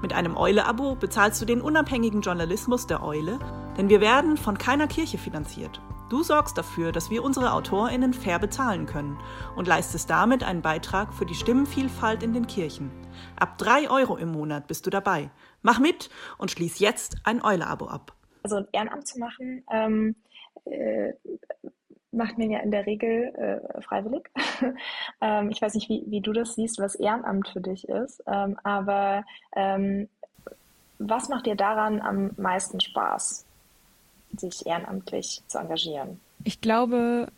Mit 0.01 0.13
einem 0.13 0.37
Eule-Abo 0.37 0.95
bezahlst 0.95 1.43
du 1.43 1.45
den 1.45 1.61
unabhängigen 1.61 2.21
Journalismus 2.21 2.87
der 2.87 3.03
Eule, 3.03 3.39
denn 3.77 3.89
wir 3.89 4.01
werden 4.01 4.37
von 4.37 4.57
keiner 4.59 4.87
Kirche 4.87 5.19
finanziert. 5.19 5.81
Du 6.11 6.23
sorgst 6.23 6.59
dafür, 6.59 6.93
dass 6.93 7.11
wir 7.11 7.25
unsere 7.25 7.53
AutorInnen 7.53 8.13
fair 8.13 8.39
bezahlen 8.39 8.85
können 8.85 9.19
und 9.57 9.67
leistest 9.67 10.11
damit 10.11 10.45
einen 10.45 10.61
Beitrag 10.61 11.15
für 11.15 11.25
die 11.25 11.35
Stimmenvielfalt 11.35 12.23
in 12.23 12.35
den 12.35 12.47
Kirchen. 12.47 12.91
Ab 13.37 13.57
drei 13.57 13.89
Euro 13.89 14.17
im 14.17 14.31
Monat 14.31 14.67
bist 14.67 14.85
du 14.85 14.91
dabei. 14.91 15.31
Mach 15.63 15.81
mit 15.81 16.11
und 16.37 16.51
schließ 16.51 16.79
jetzt 16.79 17.17
ein 17.25 17.43
Eule-Abo 17.43 17.87
ab. 17.87 18.13
Also 18.43 18.57
ein 18.57 18.69
Ehrenamt 18.73 19.09
zu 19.09 19.19
machen, 19.19 19.65
ähm, 19.73 20.15
äh, 20.67 21.15
macht 22.13 22.37
man 22.37 22.51
ja 22.51 22.61
in 22.61 22.71
der 22.71 22.85
Regel 22.85 23.33
äh, 23.35 23.81
freiwillig. 23.81 24.31
ähm, 25.23 25.51
ich 25.51 25.63
weiß 25.63 25.75
nicht, 25.75 25.89
wie, 25.89 26.05
wie 26.07 26.21
du 26.21 26.33
das 26.33 26.55
siehst, 26.55 26.79
was 26.79 26.97
Ehrenamt 26.97 27.49
für 27.49 27.63
dich 27.63 27.89
ist, 27.89 28.23
ähm, 28.27 28.59
aber 28.63 29.25
ähm, 29.57 30.09
was 30.99 31.31
macht 31.31 31.47
dir 31.47 31.57
daran 31.57 32.03
am 32.03 32.33
meisten 32.37 32.81
Spaß? 32.81 33.47
Sich 34.39 34.67
ehrenamtlich 34.67 35.43
zu 35.47 35.59
engagieren? 35.59 36.21
Ich 36.45 36.61
glaube, 36.61 37.29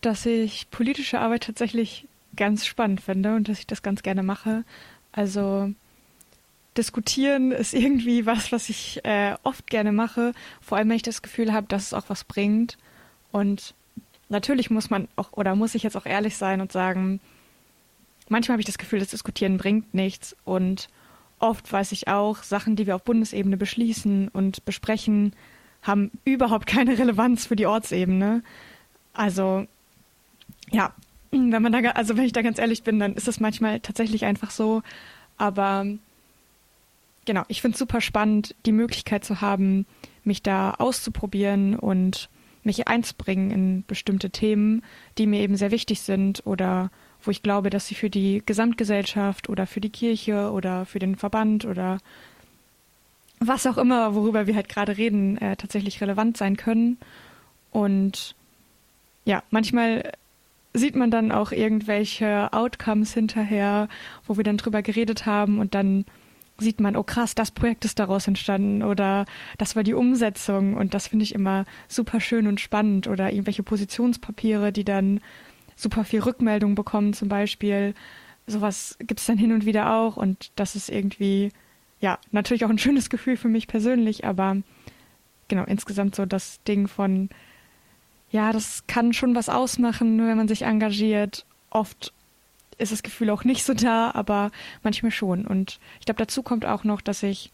dass 0.00 0.26
ich 0.26 0.70
politische 0.70 1.20
Arbeit 1.20 1.44
tatsächlich 1.44 2.06
ganz 2.36 2.66
spannend 2.66 3.00
finde 3.00 3.36
und 3.36 3.48
dass 3.48 3.58
ich 3.58 3.66
das 3.66 3.82
ganz 3.82 4.02
gerne 4.02 4.22
mache. 4.22 4.64
Also 5.12 5.72
diskutieren 6.76 7.52
ist 7.52 7.74
irgendwie 7.74 8.26
was, 8.26 8.52
was 8.52 8.68
ich 8.68 9.04
äh, 9.04 9.34
oft 9.42 9.68
gerne 9.68 9.92
mache, 9.92 10.32
vor 10.60 10.78
allem 10.78 10.88
wenn 10.88 10.96
ich 10.96 11.02
das 11.02 11.22
Gefühl 11.22 11.52
habe, 11.52 11.66
dass 11.68 11.84
es 11.84 11.94
auch 11.94 12.08
was 12.08 12.24
bringt. 12.24 12.76
Und 13.32 13.74
natürlich 14.28 14.70
muss 14.70 14.90
man 14.90 15.08
auch, 15.16 15.32
oder 15.32 15.54
muss 15.54 15.74
ich 15.74 15.82
jetzt 15.82 15.96
auch 15.96 16.06
ehrlich 16.06 16.36
sein 16.36 16.60
und 16.60 16.72
sagen, 16.72 17.20
manchmal 18.28 18.54
habe 18.54 18.60
ich 18.62 18.66
das 18.66 18.78
Gefühl, 18.78 19.00
das 19.00 19.08
Diskutieren 19.08 19.58
bringt 19.58 19.94
nichts. 19.94 20.36
Und 20.44 20.88
oft 21.38 21.70
weiß 21.72 21.92
ich 21.92 22.08
auch, 22.08 22.42
Sachen, 22.42 22.76
die 22.76 22.86
wir 22.86 22.96
auf 22.96 23.04
Bundesebene 23.04 23.56
beschließen 23.56 24.28
und 24.28 24.64
besprechen, 24.64 25.34
haben 25.84 26.10
überhaupt 26.24 26.66
keine 26.66 26.98
Relevanz 26.98 27.46
für 27.46 27.56
die 27.56 27.66
Ortsebene. 27.66 28.42
Also 29.12 29.66
ja, 30.72 30.92
wenn 31.30 31.62
man 31.62 31.72
da, 31.72 31.78
also 31.90 32.16
wenn 32.16 32.24
ich 32.24 32.32
da 32.32 32.42
ganz 32.42 32.58
ehrlich 32.58 32.82
bin, 32.82 32.98
dann 32.98 33.14
ist 33.14 33.28
das 33.28 33.38
manchmal 33.38 33.80
tatsächlich 33.80 34.24
einfach 34.24 34.50
so. 34.50 34.82
Aber 35.36 35.86
genau, 37.24 37.44
ich 37.48 37.60
finde 37.60 37.74
es 37.74 37.78
super 37.78 38.00
spannend, 38.00 38.54
die 38.66 38.72
Möglichkeit 38.72 39.24
zu 39.24 39.40
haben, 39.40 39.86
mich 40.24 40.42
da 40.42 40.72
auszuprobieren 40.72 41.76
und 41.76 42.28
mich 42.62 42.88
einzubringen 42.88 43.50
in 43.50 43.84
bestimmte 43.86 44.30
Themen, 44.30 44.82
die 45.18 45.26
mir 45.26 45.40
eben 45.40 45.56
sehr 45.56 45.70
wichtig 45.70 46.00
sind 46.00 46.46
oder 46.46 46.90
wo 47.22 47.30
ich 47.30 47.42
glaube, 47.42 47.70
dass 47.70 47.86
sie 47.86 47.94
für 47.94 48.10
die 48.10 48.42
Gesamtgesellschaft 48.44 49.48
oder 49.48 49.66
für 49.66 49.80
die 49.80 49.90
Kirche 49.90 50.50
oder 50.50 50.86
für 50.86 50.98
den 50.98 51.16
Verband 51.16 51.64
oder 51.64 51.98
was 53.46 53.66
auch 53.66 53.78
immer, 53.78 54.14
worüber 54.14 54.46
wir 54.46 54.54
halt 54.54 54.68
gerade 54.68 54.96
reden, 54.96 55.38
äh, 55.38 55.56
tatsächlich 55.56 56.00
relevant 56.00 56.36
sein 56.36 56.56
können. 56.56 56.98
Und 57.70 58.34
ja, 59.24 59.42
manchmal 59.50 60.12
sieht 60.74 60.96
man 60.96 61.10
dann 61.10 61.32
auch 61.32 61.52
irgendwelche 61.52 62.52
Outcomes 62.52 63.14
hinterher, 63.14 63.88
wo 64.26 64.36
wir 64.36 64.44
dann 64.44 64.56
drüber 64.56 64.82
geredet 64.82 65.24
haben 65.24 65.58
und 65.58 65.74
dann 65.74 66.04
sieht 66.58 66.80
man, 66.80 66.96
oh 66.96 67.02
krass, 67.02 67.34
das 67.34 67.50
Projekt 67.50 67.84
ist 67.84 67.98
daraus 67.98 68.28
entstanden 68.28 68.82
oder 68.82 69.24
das 69.58 69.74
war 69.76 69.82
die 69.82 69.94
Umsetzung 69.94 70.74
und 70.74 70.94
das 70.94 71.08
finde 71.08 71.24
ich 71.24 71.34
immer 71.34 71.64
super 71.88 72.20
schön 72.20 72.46
und 72.46 72.60
spannend 72.60 73.08
oder 73.08 73.32
irgendwelche 73.32 73.62
Positionspapiere, 73.62 74.72
die 74.72 74.84
dann 74.84 75.20
super 75.76 76.04
viel 76.04 76.20
Rückmeldung 76.20 76.74
bekommen 76.74 77.12
zum 77.12 77.28
Beispiel. 77.28 77.94
Sowas 78.46 78.96
gibt 79.00 79.20
es 79.20 79.26
dann 79.26 79.38
hin 79.38 79.52
und 79.52 79.66
wieder 79.66 79.94
auch 79.94 80.16
und 80.16 80.50
das 80.56 80.76
ist 80.76 80.90
irgendwie 80.90 81.50
ja, 82.04 82.18
natürlich 82.32 82.66
auch 82.66 82.70
ein 82.70 82.76
schönes 82.76 83.08
Gefühl 83.08 83.38
für 83.38 83.48
mich 83.48 83.66
persönlich, 83.66 84.26
aber 84.26 84.58
genau, 85.48 85.64
insgesamt 85.64 86.14
so 86.14 86.26
das 86.26 86.62
Ding 86.64 86.86
von, 86.86 87.30
ja, 88.30 88.52
das 88.52 88.86
kann 88.86 89.14
schon 89.14 89.34
was 89.34 89.48
ausmachen, 89.48 90.18
wenn 90.18 90.36
man 90.36 90.46
sich 90.46 90.62
engagiert. 90.66 91.46
Oft 91.70 92.12
ist 92.76 92.92
das 92.92 93.02
Gefühl 93.02 93.30
auch 93.30 93.44
nicht 93.44 93.64
so 93.64 93.72
da, 93.72 94.10
aber 94.10 94.50
manchmal 94.82 95.12
schon. 95.12 95.46
Und 95.46 95.80
ich 95.98 96.04
glaube, 96.04 96.18
dazu 96.18 96.42
kommt 96.42 96.66
auch 96.66 96.84
noch, 96.84 97.00
dass 97.00 97.22
ich 97.22 97.50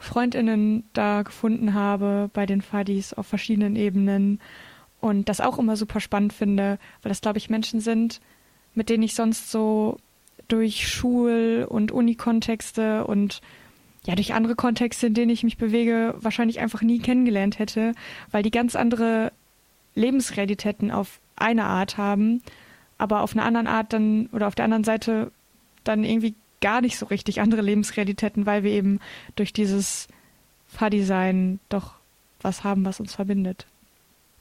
Freundinnen 0.00 0.84
da 0.94 1.20
gefunden 1.20 1.74
habe 1.74 2.30
bei 2.32 2.46
den 2.46 2.62
Fadis 2.62 3.12
auf 3.12 3.26
verschiedenen 3.26 3.76
Ebenen 3.76 4.40
und 5.02 5.28
das 5.28 5.42
auch 5.42 5.58
immer 5.58 5.76
super 5.76 6.00
spannend 6.00 6.32
finde, 6.32 6.78
weil 7.02 7.10
das, 7.10 7.20
glaube 7.20 7.36
ich, 7.36 7.50
Menschen 7.50 7.82
sind, 7.82 8.22
mit 8.72 8.88
denen 8.88 9.02
ich 9.02 9.14
sonst 9.14 9.50
so 9.50 9.98
durch 10.48 10.88
Schul- 10.88 11.66
und 11.68 11.92
Unikontexte 11.92 13.06
und 13.06 13.40
ja, 14.04 14.14
durch 14.14 14.32
andere 14.32 14.54
Kontexte, 14.54 15.08
in 15.08 15.14
denen 15.14 15.30
ich 15.30 15.44
mich 15.44 15.58
bewege, 15.58 16.14
wahrscheinlich 16.18 16.60
einfach 16.60 16.82
nie 16.82 16.98
kennengelernt 16.98 17.58
hätte, 17.58 17.92
weil 18.30 18.42
die 18.42 18.50
ganz 18.50 18.74
andere 18.74 19.32
Lebensrealitäten 19.94 20.90
auf 20.90 21.20
eine 21.36 21.64
Art 21.64 21.98
haben, 21.98 22.42
aber 22.96 23.22
auf 23.22 23.32
einer 23.32 23.44
anderen 23.44 23.66
Art 23.66 23.92
dann 23.92 24.28
oder 24.32 24.48
auf 24.48 24.54
der 24.54 24.64
anderen 24.64 24.84
Seite 24.84 25.30
dann 25.84 26.04
irgendwie 26.04 26.34
gar 26.60 26.80
nicht 26.80 26.98
so 26.98 27.06
richtig 27.06 27.40
andere 27.40 27.62
Lebensrealitäten, 27.62 28.46
weil 28.46 28.62
wir 28.62 28.72
eben 28.72 28.98
durch 29.36 29.52
dieses 29.52 30.08
Fahrdesign 30.66 31.60
doch 31.68 31.94
was 32.40 32.64
haben, 32.64 32.84
was 32.84 33.00
uns 33.00 33.14
verbindet. 33.14 33.66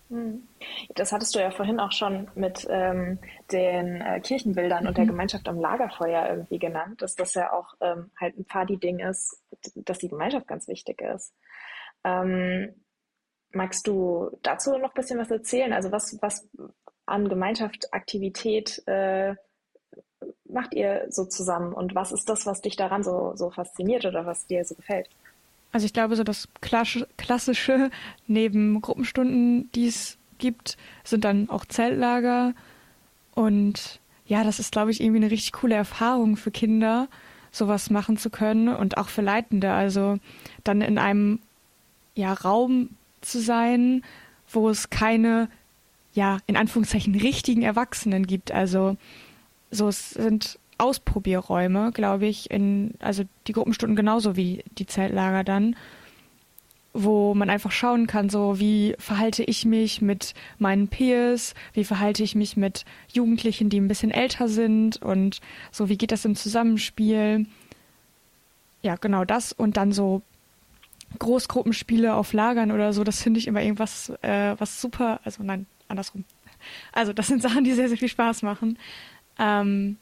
Hm. 0.09 0.47
Das 0.95 1.11
hattest 1.11 1.35
du 1.35 1.39
ja 1.39 1.51
vorhin 1.51 1.79
auch 1.79 1.91
schon 1.91 2.29
mit 2.35 2.65
ähm, 2.69 3.19
den 3.51 4.01
äh, 4.01 4.19
Kirchenbildern 4.21 4.83
mhm. 4.83 4.87
und 4.87 4.97
der 4.97 5.03
mhm. 5.03 5.09
Gemeinschaft 5.09 5.47
am 5.49 5.59
Lagerfeuer 5.59 6.29
irgendwie 6.29 6.59
genannt, 6.59 7.01
dass 7.01 7.15
das 7.15 7.33
ja 7.33 7.51
auch 7.51 7.73
ähm, 7.81 8.11
halt 8.19 8.37
ein 8.37 8.45
Pfadi-Ding 8.45 8.99
ist, 8.99 9.41
dass 9.75 9.97
die 9.99 10.07
Gemeinschaft 10.07 10.47
ganz 10.47 10.67
wichtig 10.67 11.01
ist. 11.01 11.33
Ähm, 12.03 12.73
magst 13.51 13.87
du 13.87 14.37
dazu 14.43 14.77
noch 14.77 14.91
ein 14.91 14.95
bisschen 14.95 15.19
was 15.19 15.31
erzählen? 15.31 15.73
Also 15.73 15.91
was, 15.91 16.17
was 16.21 16.47
an 17.05 17.27
Gemeinschaftsaktivität 17.27 18.83
äh, 18.87 19.35
macht 20.45 20.73
ihr 20.73 21.05
so 21.09 21.25
zusammen 21.25 21.73
und 21.73 21.95
was 21.95 22.11
ist 22.11 22.29
das, 22.29 22.45
was 22.45 22.61
dich 22.61 22.75
daran 22.75 23.03
so, 23.03 23.35
so 23.35 23.49
fasziniert 23.49 24.05
oder 24.05 24.25
was 24.25 24.47
dir 24.47 24.63
so 24.63 24.75
gefällt? 24.75 25.09
Also 25.71 25.85
ich 25.85 25.93
glaube, 25.93 26.15
so 26.15 26.23
das 26.23 26.47
Klassische 26.61 27.91
neben 28.27 28.81
Gruppenstunden, 28.81 29.69
die 29.73 29.87
es 29.87 30.17
gibt, 30.37 30.77
sind 31.03 31.23
dann 31.23 31.49
auch 31.49 31.65
Zeltlager. 31.65 32.53
Und 33.35 33.99
ja, 34.25 34.43
das 34.43 34.59
ist, 34.59 34.71
glaube 34.71 34.91
ich, 34.91 35.01
irgendwie 35.01 35.23
eine 35.23 35.31
richtig 35.31 35.53
coole 35.53 35.75
Erfahrung 35.75 36.37
für 36.37 36.51
Kinder, 36.51 37.07
sowas 37.51 37.89
machen 37.89 38.17
zu 38.17 38.29
können 38.29 38.69
und 38.69 38.97
auch 38.97 39.09
für 39.09 39.21
Leitende. 39.21 39.71
Also 39.71 40.19
dann 40.63 40.81
in 40.81 40.97
einem 40.97 41.39
ja, 42.15 42.33
Raum 42.33 42.89
zu 43.21 43.39
sein, 43.39 44.03
wo 44.49 44.69
es 44.69 44.89
keine, 44.89 45.49
ja, 46.13 46.39
in 46.47 46.57
Anführungszeichen 46.57 47.15
richtigen 47.15 47.61
Erwachsenen 47.61 48.25
gibt. 48.25 48.51
Also 48.51 48.97
so 49.71 49.87
es 49.87 50.11
sind 50.11 50.59
Ausprobierräume, 50.77 51.91
glaube 51.91 52.27
ich, 52.27 52.51
in, 52.51 52.93
also 52.99 53.23
die 53.47 53.53
Gruppenstunden 53.53 53.95
genauso 53.95 54.35
wie 54.35 54.63
die 54.77 54.85
Zeltlager 54.85 55.43
dann, 55.43 55.75
wo 56.93 57.33
man 57.33 57.49
einfach 57.49 57.71
schauen 57.71 58.07
kann, 58.07 58.29
so 58.29 58.59
wie 58.59 58.95
verhalte 58.97 59.43
ich 59.43 59.65
mich 59.65 60.01
mit 60.01 60.33
meinen 60.57 60.87
Peers, 60.87 61.53
wie 61.73 61.83
verhalte 61.83 62.23
ich 62.23 62.35
mich 62.35 62.57
mit 62.57 62.85
Jugendlichen, 63.11 63.69
die 63.69 63.79
ein 63.79 63.87
bisschen 63.87 64.11
älter 64.11 64.47
sind 64.47 65.01
und 65.01 65.39
so 65.71 65.89
wie 65.89 65.97
geht 65.97 66.11
das 66.11 66.25
im 66.25 66.35
Zusammenspiel. 66.35 67.45
Ja, 68.81 68.95
genau 68.95 69.25
das 69.25 69.53
und 69.53 69.77
dann 69.77 69.91
so 69.91 70.21
Großgruppenspiele 71.19 72.13
auf 72.13 72.33
Lagern 72.33 72.71
oder 72.71 72.93
so, 72.93 73.03
das 73.03 73.21
finde 73.21 73.39
ich 73.39 73.47
immer 73.47 73.61
irgendwas, 73.61 74.11
äh, 74.21 74.55
was 74.57 74.81
super, 74.81 75.19
also 75.23 75.43
nein, 75.43 75.65
andersrum. 75.87 76.25
Also 76.91 77.13
das 77.13 77.27
sind 77.27 77.41
Sachen, 77.41 77.63
die 77.63 77.73
sehr, 77.73 77.89
sehr 77.89 77.97
viel 77.97 78.09
Spaß 78.09 78.41
machen. 78.41 78.77
Ähm, 79.39 79.97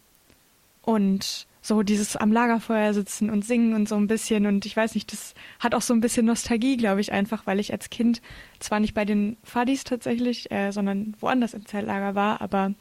und 0.86 1.48
so 1.62 1.82
dieses 1.82 2.16
am 2.16 2.32
Lagerfeuer 2.32 2.94
sitzen 2.94 3.32
und 3.32 3.44
singen 3.44 3.74
und 3.74 3.90
so 3.90 3.96
ein 3.96 4.06
bisschen. 4.06 4.46
Und 4.46 4.68
ich 4.68 4.78
weiß 4.78 4.94
nicht, 4.94 5.12
das 5.12 5.34
hat 5.60 5.74
auch 5.74 5.82
so 5.82 5.96
ein 5.96 6.00
bisschen 6.00 6.28
Nostalgie, 6.28 6.78
glaube 6.78 7.02
ich, 7.02 7.12
einfach, 7.12 7.48
weil 7.48 7.60
ich 7.60 7.74
als 7.74 7.90
Kind 7.90 8.22
zwar 8.60 8.80
nicht 8.80 8.94
bei 8.94 9.04
den 9.04 9.36
Fadis 9.44 9.84
tatsächlich, 9.84 10.52
äh, 10.52 10.72
sondern 10.72 11.16
woanders 11.20 11.56
im 11.56 11.66
Zeltlager 11.66 12.14
war, 12.14 12.40
aber 12.40 12.76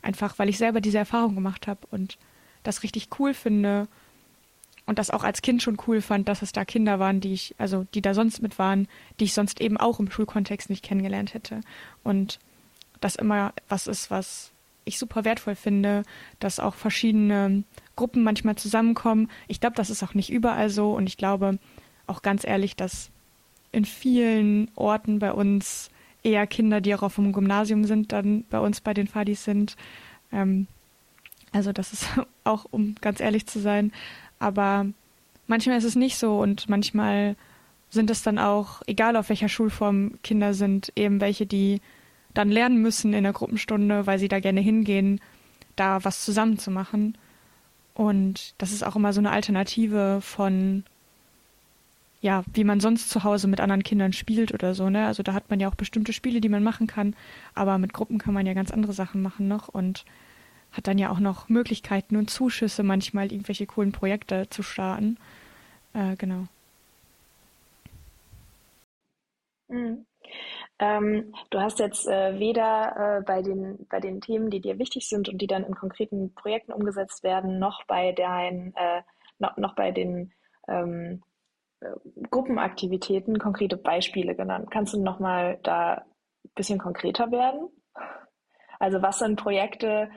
einfach, 0.00 0.38
weil 0.38 0.48
ich 0.48 0.56
selber 0.56 0.80
diese 0.80 0.96
Erfahrung 0.96 1.34
gemacht 1.34 1.66
habe 1.66 1.80
und 1.90 2.16
das 2.62 2.82
richtig 2.82 3.08
cool 3.18 3.34
finde 3.34 3.88
und 4.86 4.98
das 4.98 5.10
auch 5.10 5.22
als 5.22 5.42
Kind 5.42 5.62
schon 5.62 5.76
cool 5.86 6.00
fand, 6.00 6.26
dass 6.26 6.40
es 6.40 6.52
da 6.52 6.64
Kinder 6.64 6.98
waren, 6.98 7.20
die 7.20 7.34
ich, 7.34 7.54
also 7.58 7.86
die 7.92 8.00
da 8.00 8.14
sonst 8.14 8.40
mit 8.40 8.58
waren, 8.58 8.88
die 9.20 9.24
ich 9.24 9.34
sonst 9.34 9.60
eben 9.60 9.76
auch 9.76 10.00
im 10.00 10.10
Schulkontext 10.10 10.70
nicht 10.70 10.82
kennengelernt 10.82 11.34
hätte. 11.34 11.60
Und 12.02 12.38
das 13.02 13.16
immer 13.16 13.52
was 13.68 13.86
ist, 13.86 14.10
was 14.10 14.52
ich 14.84 14.98
super 14.98 15.24
wertvoll 15.24 15.54
finde, 15.54 16.02
dass 16.38 16.60
auch 16.60 16.74
verschiedene 16.74 17.64
Gruppen 17.96 18.22
manchmal 18.22 18.56
zusammenkommen. 18.56 19.30
Ich 19.48 19.60
glaube, 19.60 19.76
das 19.76 19.90
ist 19.90 20.02
auch 20.02 20.14
nicht 20.14 20.30
überall 20.30 20.70
so 20.70 20.92
und 20.92 21.06
ich 21.06 21.16
glaube 21.16 21.58
auch 22.06 22.22
ganz 22.22 22.44
ehrlich, 22.44 22.76
dass 22.76 23.10
in 23.72 23.84
vielen 23.84 24.70
Orten 24.74 25.18
bei 25.18 25.32
uns 25.32 25.90
eher 26.22 26.46
Kinder, 26.46 26.80
die 26.80 26.94
auch 26.94 27.02
auf 27.02 27.14
dem 27.16 27.32
Gymnasium 27.32 27.84
sind, 27.84 28.12
dann 28.12 28.44
bei 28.50 28.58
uns 28.58 28.80
bei 28.80 28.94
den 28.94 29.06
Fadis 29.06 29.44
sind. 29.44 29.76
Ähm, 30.32 30.66
also 31.52 31.72
das 31.72 31.92
ist 31.92 32.08
auch, 32.44 32.66
um 32.70 32.94
ganz 33.00 33.20
ehrlich 33.20 33.46
zu 33.46 33.60
sein. 33.60 33.92
Aber 34.38 34.86
manchmal 35.46 35.78
ist 35.78 35.84
es 35.84 35.96
nicht 35.96 36.16
so 36.16 36.40
und 36.40 36.68
manchmal 36.68 37.36
sind 37.90 38.10
es 38.10 38.22
dann 38.22 38.38
auch, 38.38 38.82
egal 38.86 39.16
auf 39.16 39.28
welcher 39.28 39.48
Schulform 39.48 40.18
Kinder 40.22 40.54
sind, 40.54 40.92
eben 40.96 41.20
welche, 41.20 41.46
die 41.46 41.80
dann 42.34 42.50
lernen 42.50 42.80
müssen 42.82 43.12
in 43.12 43.24
der 43.24 43.32
Gruppenstunde, 43.32 44.06
weil 44.06 44.18
sie 44.18 44.28
da 44.28 44.40
gerne 44.40 44.60
hingehen, 44.60 45.20
da 45.76 46.04
was 46.04 46.24
zusammen 46.24 46.58
zu 46.58 46.70
machen. 46.70 47.16
Und 47.94 48.54
das 48.58 48.72
ist 48.72 48.84
auch 48.84 48.96
immer 48.96 49.12
so 49.12 49.20
eine 49.20 49.30
Alternative 49.30 50.20
von, 50.22 50.84
ja, 52.20 52.44
wie 52.52 52.64
man 52.64 52.80
sonst 52.80 53.10
zu 53.10 53.24
Hause 53.24 53.48
mit 53.48 53.60
anderen 53.60 53.82
Kindern 53.82 54.12
spielt 54.12 54.52
oder 54.52 54.74
so, 54.74 54.90
ne? 54.90 55.06
Also 55.06 55.22
da 55.22 55.32
hat 55.32 55.48
man 55.50 55.60
ja 55.60 55.68
auch 55.68 55.74
bestimmte 55.74 56.12
Spiele, 56.12 56.40
die 56.40 56.48
man 56.50 56.62
machen 56.62 56.86
kann, 56.86 57.14
aber 57.54 57.78
mit 57.78 57.92
Gruppen 57.94 58.18
kann 58.18 58.34
man 58.34 58.46
ja 58.46 58.54
ganz 58.54 58.70
andere 58.70 58.92
Sachen 58.92 59.22
machen 59.22 59.48
noch 59.48 59.68
und 59.68 60.04
hat 60.72 60.86
dann 60.86 60.98
ja 60.98 61.10
auch 61.10 61.20
noch 61.20 61.48
Möglichkeiten 61.48 62.16
und 62.16 62.30
Zuschüsse, 62.30 62.82
manchmal 62.82 63.32
irgendwelche 63.32 63.66
coolen 63.66 63.92
Projekte 63.92 64.48
zu 64.50 64.62
starten. 64.62 65.16
Äh, 65.94 66.16
genau. 66.16 66.46
Mhm. 69.68 70.04
Ähm, 70.80 71.34
du 71.50 71.60
hast 71.60 71.78
jetzt 71.78 72.08
äh, 72.08 72.38
weder 72.38 73.18
äh, 73.18 73.22
bei, 73.22 73.42
den, 73.42 73.86
bei 73.90 74.00
den 74.00 74.22
Themen, 74.22 74.48
die 74.48 74.62
dir 74.62 74.78
wichtig 74.78 75.08
sind 75.08 75.28
und 75.28 75.40
die 75.40 75.46
dann 75.46 75.62
in 75.62 75.74
konkreten 75.74 76.34
Projekten 76.34 76.72
umgesetzt 76.72 77.22
werden, 77.22 77.58
noch 77.58 77.84
bei, 77.86 78.12
dein, 78.12 78.72
äh, 78.76 79.02
noch, 79.38 79.58
noch 79.58 79.74
bei 79.74 79.90
den 79.90 80.32
ähm, 80.68 81.22
äh, 81.80 81.90
Gruppenaktivitäten 82.30 83.38
konkrete 83.38 83.76
Beispiele 83.76 84.34
genannt. 84.34 84.70
Kannst 84.70 84.94
du 84.94 85.02
nochmal 85.02 85.58
da 85.62 85.96
ein 85.96 86.50
bisschen 86.54 86.78
konkreter 86.78 87.30
werden? 87.30 87.68
Also 88.78 89.02
was 89.02 89.18
sind 89.18 89.38
Projekte, 89.38 90.10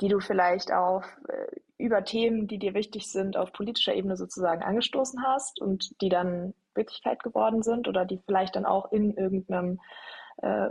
die 0.00 0.08
du 0.08 0.20
vielleicht 0.20 0.72
auf 0.72 1.04
äh, 1.28 1.56
über 1.76 2.04
Themen, 2.04 2.46
die 2.46 2.60
dir 2.60 2.74
wichtig 2.74 3.10
sind, 3.10 3.36
auf 3.36 3.52
politischer 3.52 3.94
Ebene 3.94 4.16
sozusagen 4.16 4.62
angestoßen 4.62 5.24
hast 5.26 5.60
und 5.60 6.00
die 6.00 6.08
dann 6.08 6.54
Wirklichkeit 6.74 7.22
geworden 7.22 7.62
sind 7.62 7.88
oder 7.88 8.04
die 8.04 8.20
vielleicht 8.26 8.56
dann 8.56 8.66
auch 8.66 8.92
in 8.92 9.16
irgendeinem 9.16 9.80
äh, 10.42 10.68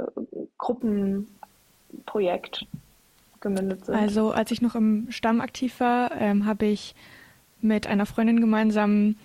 Gruppenprojekt 0.58 2.66
gemündet 3.42 3.86
sind? 3.86 3.96
Also 3.96 4.32
als 4.32 4.52
ich 4.52 4.62
noch 4.62 4.76
im 4.76 5.12
Stamm 5.12 5.42
aktiv 5.42 5.80
war, 5.80 6.12
ähm, 6.20 6.46
habe 6.46 6.66
ich 6.66 6.96
mit 7.62 7.88
einer 7.88 8.06
Freundin 8.06 8.42
gemeinsam 8.42 9.16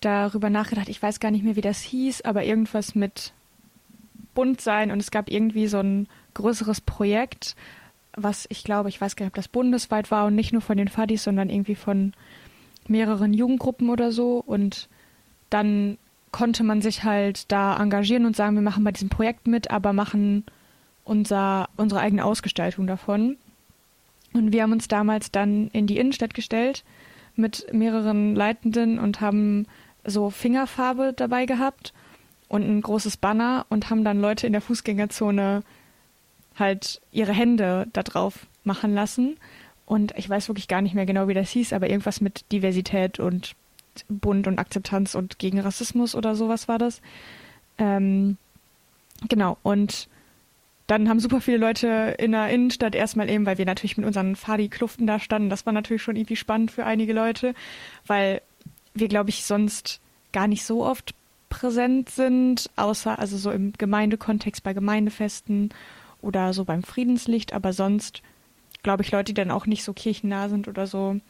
darüber 0.00 0.50
nachgedacht. 0.50 0.88
Ich 0.88 1.02
weiß 1.02 1.20
gar 1.20 1.30
nicht 1.30 1.44
mehr, 1.44 1.56
wie 1.56 1.62
das 1.62 1.80
hieß, 1.80 2.22
aber 2.22 2.44
irgendwas 2.44 2.94
mit 2.94 3.32
bunt 4.34 4.60
sein 4.60 4.90
und 4.90 4.98
es 4.98 5.10
gab 5.10 5.30
irgendwie 5.30 5.66
so 5.66 5.78
ein 5.78 6.08
größeres 6.34 6.80
Projekt, 6.80 7.54
was 8.14 8.46
ich 8.50 8.64
glaube, 8.64 8.88
ich 8.88 9.00
weiß 9.00 9.16
gar 9.16 9.24
nicht, 9.24 9.32
ob 9.32 9.36
das 9.36 9.48
bundesweit 9.48 10.10
war 10.10 10.26
und 10.26 10.34
nicht 10.34 10.52
nur 10.52 10.62
von 10.62 10.76
den 10.76 10.88
Fadis, 10.88 11.24
sondern 11.24 11.50
irgendwie 11.50 11.74
von 11.74 12.12
mehreren 12.88 13.32
Jugendgruppen 13.32 13.90
oder 13.90 14.10
so 14.10 14.42
und 14.44 14.88
dann 15.52 15.98
konnte 16.30 16.64
man 16.64 16.80
sich 16.80 17.04
halt 17.04 17.52
da 17.52 17.76
engagieren 17.76 18.24
und 18.24 18.34
sagen, 18.34 18.54
wir 18.54 18.62
machen 18.62 18.84
bei 18.84 18.92
diesem 18.92 19.10
Projekt 19.10 19.46
mit, 19.46 19.70
aber 19.70 19.92
machen 19.92 20.44
unser, 21.04 21.68
unsere 21.76 22.00
eigene 22.00 22.24
Ausgestaltung 22.24 22.86
davon. 22.86 23.36
Und 24.32 24.52
wir 24.52 24.62
haben 24.62 24.72
uns 24.72 24.88
damals 24.88 25.30
dann 25.30 25.68
in 25.68 25.86
die 25.86 25.98
Innenstadt 25.98 26.32
gestellt 26.32 26.84
mit 27.36 27.66
mehreren 27.72 28.34
Leitenden 28.34 28.98
und 28.98 29.20
haben 29.20 29.66
so 30.04 30.30
Fingerfarbe 30.30 31.12
dabei 31.14 31.44
gehabt 31.44 31.92
und 32.48 32.62
ein 32.62 32.80
großes 32.80 33.18
Banner 33.18 33.66
und 33.68 33.90
haben 33.90 34.04
dann 34.04 34.20
Leute 34.20 34.46
in 34.46 34.52
der 34.52 34.62
Fußgängerzone 34.62 35.62
halt 36.58 37.00
ihre 37.10 37.32
Hände 37.32 37.86
da 37.92 38.02
drauf 38.02 38.46
machen 38.64 38.94
lassen. 38.94 39.36
Und 39.84 40.16
ich 40.16 40.28
weiß 40.28 40.48
wirklich 40.48 40.68
gar 40.68 40.80
nicht 40.80 40.94
mehr 40.94 41.06
genau, 41.06 41.28
wie 41.28 41.34
das 41.34 41.50
hieß, 41.50 41.72
aber 41.72 41.90
irgendwas 41.90 42.20
mit 42.20 42.50
Diversität 42.52 43.18
und 43.18 43.54
Bund 44.08 44.46
und 44.46 44.58
Akzeptanz 44.58 45.14
und 45.14 45.38
gegen 45.38 45.60
Rassismus 45.60 46.14
oder 46.14 46.34
sowas 46.34 46.68
war 46.68 46.78
das. 46.78 47.00
Ähm, 47.78 48.36
genau, 49.28 49.58
und 49.62 50.08
dann 50.86 51.08
haben 51.08 51.20
super 51.20 51.40
viele 51.40 51.58
Leute 51.58 52.16
in 52.18 52.32
der 52.32 52.50
Innenstadt 52.50 52.94
erstmal 52.94 53.30
eben, 53.30 53.46
weil 53.46 53.58
wir 53.58 53.66
natürlich 53.66 53.96
mit 53.96 54.06
unseren 54.06 54.36
Fadi-Kluften 54.36 55.06
da 55.06 55.18
standen, 55.18 55.48
das 55.48 55.64
war 55.64 55.72
natürlich 55.72 56.02
schon 56.02 56.16
irgendwie 56.16 56.36
spannend 56.36 56.70
für 56.70 56.84
einige 56.84 57.12
Leute, 57.12 57.54
weil 58.06 58.42
wir, 58.94 59.08
glaube 59.08 59.30
ich, 59.30 59.44
sonst 59.44 60.00
gar 60.32 60.48
nicht 60.48 60.64
so 60.64 60.84
oft 60.84 61.14
präsent 61.48 62.08
sind, 62.10 62.70
außer 62.76 63.18
also 63.18 63.36
so 63.36 63.50
im 63.50 63.72
Gemeindekontext 63.74 64.62
bei 64.62 64.72
Gemeindefesten 64.72 65.70
oder 66.20 66.52
so 66.52 66.64
beim 66.64 66.82
Friedenslicht, 66.82 67.52
aber 67.52 67.72
sonst 67.72 68.22
glaube 68.82 69.02
ich 69.02 69.12
Leute, 69.12 69.32
die 69.32 69.40
dann 69.40 69.50
auch 69.50 69.66
nicht 69.66 69.84
so 69.84 69.92
kirchennah 69.92 70.48
sind 70.48 70.66
oder 70.68 70.86
so, 70.86 71.20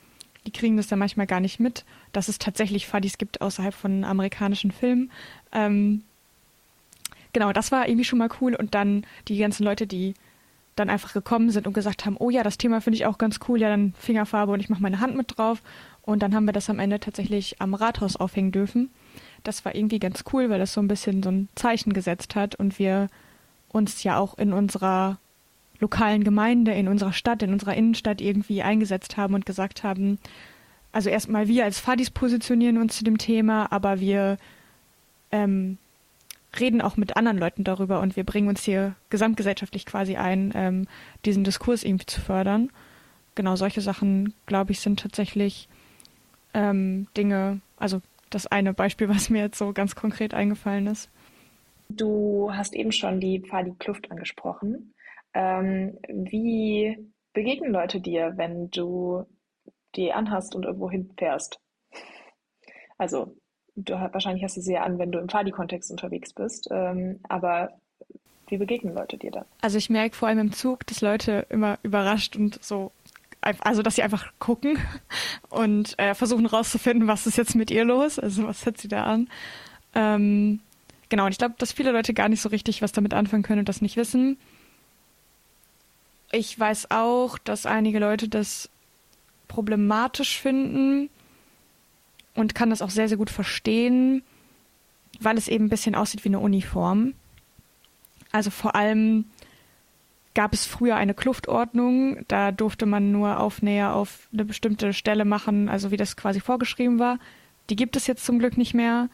die 0.47 0.51
kriegen 0.51 0.77
das 0.77 0.89
dann 0.89 0.99
manchmal 0.99 1.27
gar 1.27 1.41
nicht 1.41 1.61
mit, 1.61 1.85
dass 2.13 2.29
es 2.29 2.39
tatsächlich 2.39 2.87
Fadis 2.87 3.19
gibt 3.19 3.41
außerhalb 3.41 3.75
von 3.75 4.05
amerikanischen 4.05 4.71
Filmen. 4.73 5.11
Ähm, 5.53 6.03
genau, 7.33 7.53
das 7.53 7.73
war 7.73 7.89
irgendwie 7.89 8.05
schon 8.05 8.19
mal 8.19 8.31
cool. 8.41 8.55
Und 8.55 8.75
dann 8.75 9.07
die 9.29 9.39
ganzen 9.39 9.65
Leute, 9.65 9.87
die 9.87 10.15
dann 10.77 10.91
einfach 10.91 11.13
gekommen 11.13 11.51
sind 11.51 11.67
und 11.67 11.75
gesagt 11.75 12.07
haben, 12.07 12.17
oh 12.19 12.31
ja, 12.31 12.43
das 12.43 12.59
Thema 12.59 12.81
finde 12.81 12.97
ich 12.97 13.07
auch 13.07 13.19
ganz 13.19 13.41
cool, 13.47 13.61
ja, 13.61 13.69
dann 13.69 13.93
Fingerfarbe 13.99 14.53
und 14.53 14.61
ich 14.61 14.71
mache 14.71 14.83
meine 14.83 15.01
Hand 15.01 15.17
mit 15.17 15.37
drauf. 15.37 15.63
Und 16.03 16.23
dann 16.23 16.35
haben 16.35 16.47
wir 16.47 16.53
das 16.53 16.71
am 16.71 16.79
Ende 16.79 16.99
tatsächlich 16.99 17.61
am 17.61 17.75
Rathaus 17.75 18.17
aufhängen 18.17 18.53
dürfen. 18.53 18.91
Das 19.45 19.65
war 19.65 19.75
irgendwie 19.75 19.99
ganz 19.99 20.25
cool, 20.33 20.51
weil 20.51 20.59
das 20.59 20.73
so 20.73 20.81
ein 20.81 20.89
bisschen 20.89 21.23
so 21.23 21.31
ein 21.31 21.49
Zeichen 21.55 21.93
gesetzt 21.93 22.35
hat 22.35 22.55
und 22.55 22.79
wir 22.79 23.09
uns 23.69 24.03
ja 24.03 24.19
auch 24.19 24.39
in 24.39 24.53
unserer 24.53 25.19
lokalen 25.83 26.25
Gemeinde, 26.25 26.73
in 26.73 26.89
unserer 26.89 27.13
Stadt, 27.13 27.43
in 27.43 27.53
unserer 27.53 27.75
Innenstadt 27.75 28.21
irgendwie 28.21 28.63
eingesetzt 28.63 29.17
haben 29.17 29.35
und 29.35 29.45
gesagt 29.45 29.85
haben, 29.85 30.19
also 30.93 31.11
erstmal 31.11 31.49
wir 31.49 31.65
als 31.65 31.79
Fadis 31.79 32.11
positionieren 32.11 32.79
uns 32.79 32.97
zu 32.97 33.05
dem 33.05 33.19
Thema, 33.19 33.71
aber 33.71 34.01
wir 34.01 34.39
ähm, 35.31 35.79
reden 36.59 36.81
auch 36.81 36.97
mit 36.97 37.17
anderen 37.17 37.39
Leuten 37.39 37.65
darüber 37.65 38.01
und 38.01 38.17
wir 38.17 38.25
bringen 38.25 38.49
uns 38.49 38.63
hier 38.63 38.95
gesamtgesellschaftlich 39.11 39.87
quasi 39.87 40.17
ein, 40.17 40.53
ähm, 40.55 40.87
diesen 41.25 41.45
Diskurs 41.45 41.83
irgendwie 41.83 42.07
zu 42.07 42.21
fördern. 42.21 42.71
Genau 43.35 43.57
solche 43.57 43.81
Sachen, 43.81 44.35
glaube 44.47 44.73
ich, 44.73 44.81
sind 44.81 45.01
tatsächlich 45.01 45.69
ähm, 46.55 47.07
Dinge, 47.17 47.61
also 47.79 48.03
das 48.31 48.47
eine 48.47 48.75
Beispiel, 48.75 49.09
was 49.09 49.31
mir 49.31 49.43
jetzt 49.43 49.59
so 49.59 49.73
ganz 49.73 49.95
konkret 49.95 50.35
eingefallen 50.35 50.87
ist. 50.87 51.11
Du 51.89 52.51
hast 52.53 52.75
eben 52.75 52.93
schon 52.93 53.21
die 53.21 53.41
Pfadi 53.41 53.75
Kluft 53.79 54.11
angesprochen. 54.11 54.93
Ähm, 55.35 55.99
wie 56.09 56.99
begegnen 57.33 57.73
Leute 57.73 58.01
dir, 58.01 58.35
wenn 58.37 58.71
du 58.71 59.25
die 59.97 60.13
anhast 60.13 60.55
und 60.55 60.65
irgendwo 60.65 60.91
hinfährst? 60.91 61.61
Also, 62.99 63.37
du, 63.75 63.95
wahrscheinlich 63.95 64.45
hast 64.45 64.57
du 64.57 64.61
sie 64.61 64.75
ja 64.75 64.83
an, 64.83 64.99
wenn 64.99 65.13
du 65.13 65.19
im 65.19 65.29
Fadi-Kontext 65.29 65.91
unterwegs 65.91 66.33
bist. 66.33 66.69
Ähm, 66.71 67.21
aber 67.29 67.71
wie 68.49 68.59
begegnen 68.59 68.95
Leute 68.95 69.17
dir 69.17 69.31
da? 69.31 69.47
Also 69.63 69.79
ich 69.79 69.89
merke 69.89 70.15
vor 70.15 70.29
allem 70.29 70.39
im 70.39 70.53
Zug, 70.53 70.87
dass 70.87 71.01
Leute 71.01 71.47
immer 71.49 71.79
überrascht 71.83 72.37
und 72.37 72.63
so, 72.63 72.93
also 73.41 73.83
dass 73.83 73.97
sie 73.97 74.03
einfach 74.03 74.31
gucken 74.39 74.79
und 75.49 75.99
äh, 75.99 76.15
versuchen 76.15 76.47
rauszufinden, 76.47 77.09
was 77.09 77.27
ist 77.27 77.39
jetzt 77.39 77.55
mit 77.55 77.71
ihr 77.71 77.85
los, 77.85 78.19
also 78.19 78.47
was 78.47 78.67
hat 78.67 78.79
sie 78.79 78.89
da 78.89 79.05
an. 79.05 79.29
Ähm, 79.95 80.61
genau, 81.09 81.25
und 81.25 81.33
ich 81.33 81.39
glaube, 81.39 81.55
dass 81.59 81.73
viele 81.73 81.93
Leute 81.93 82.13
gar 82.15 82.29
nicht 82.29 82.43
so 82.43 82.51
richtig 82.51 82.83
was 82.83 82.93
damit 82.93 83.15
anfangen 83.15 83.43
können 83.43 83.61
und 83.61 83.69
das 83.69 83.81
nicht 83.81 83.97
wissen. 83.97 84.39
Ich 86.33 86.59
weiß 86.59 86.91
auch, 86.91 87.37
dass 87.37 87.67
einige 87.67 87.99
Leute 87.99 88.29
das 88.29 88.71
problematisch 89.49 90.41
finden 90.41 91.11
und 92.35 92.55
kann 92.55 92.71
das 92.71 92.81
auch 92.81 92.89
sehr, 92.89 93.07
sehr 93.09 93.19
gut 93.19 93.29
verstehen, 93.29 94.23
weil 95.21 95.37
es 95.37 95.47
eben 95.47 95.67
ein 95.67 95.71
bisschen 95.71 95.95
aussieht 95.95 96.25
wie 96.25 96.31
eine 96.31 96.41
Uniform. 96.41 97.13
Also 98.31 98.49
vor 98.49 98.75
allem 98.75 99.27
gab 100.35 100.55
es 100.55 100.65
früher 100.65 100.97
eine 100.97 101.13
Kluftordnung, 101.13 102.25
da 102.29 102.51
durfte 102.51 102.87
man 102.87 103.13
nur 103.13 103.39
Aufnäher 103.39 103.95
auf 103.95 104.27
eine 104.33 104.47
bestimmte 104.47 104.95
Stelle 104.95 105.27
machen, 105.27 105.69
also 105.69 105.91
wie 105.91 105.99
das 105.99 106.17
quasi 106.17 106.41
vorgeschrieben 106.41 106.99
war. 106.99 107.19
Die 107.69 107.77
gibt 107.77 107.95
es 107.95 108.07
jetzt 108.07 108.25
zum 108.25 108.39
Glück 108.39 108.57
nicht 108.57 108.73
mehr. 108.73 109.11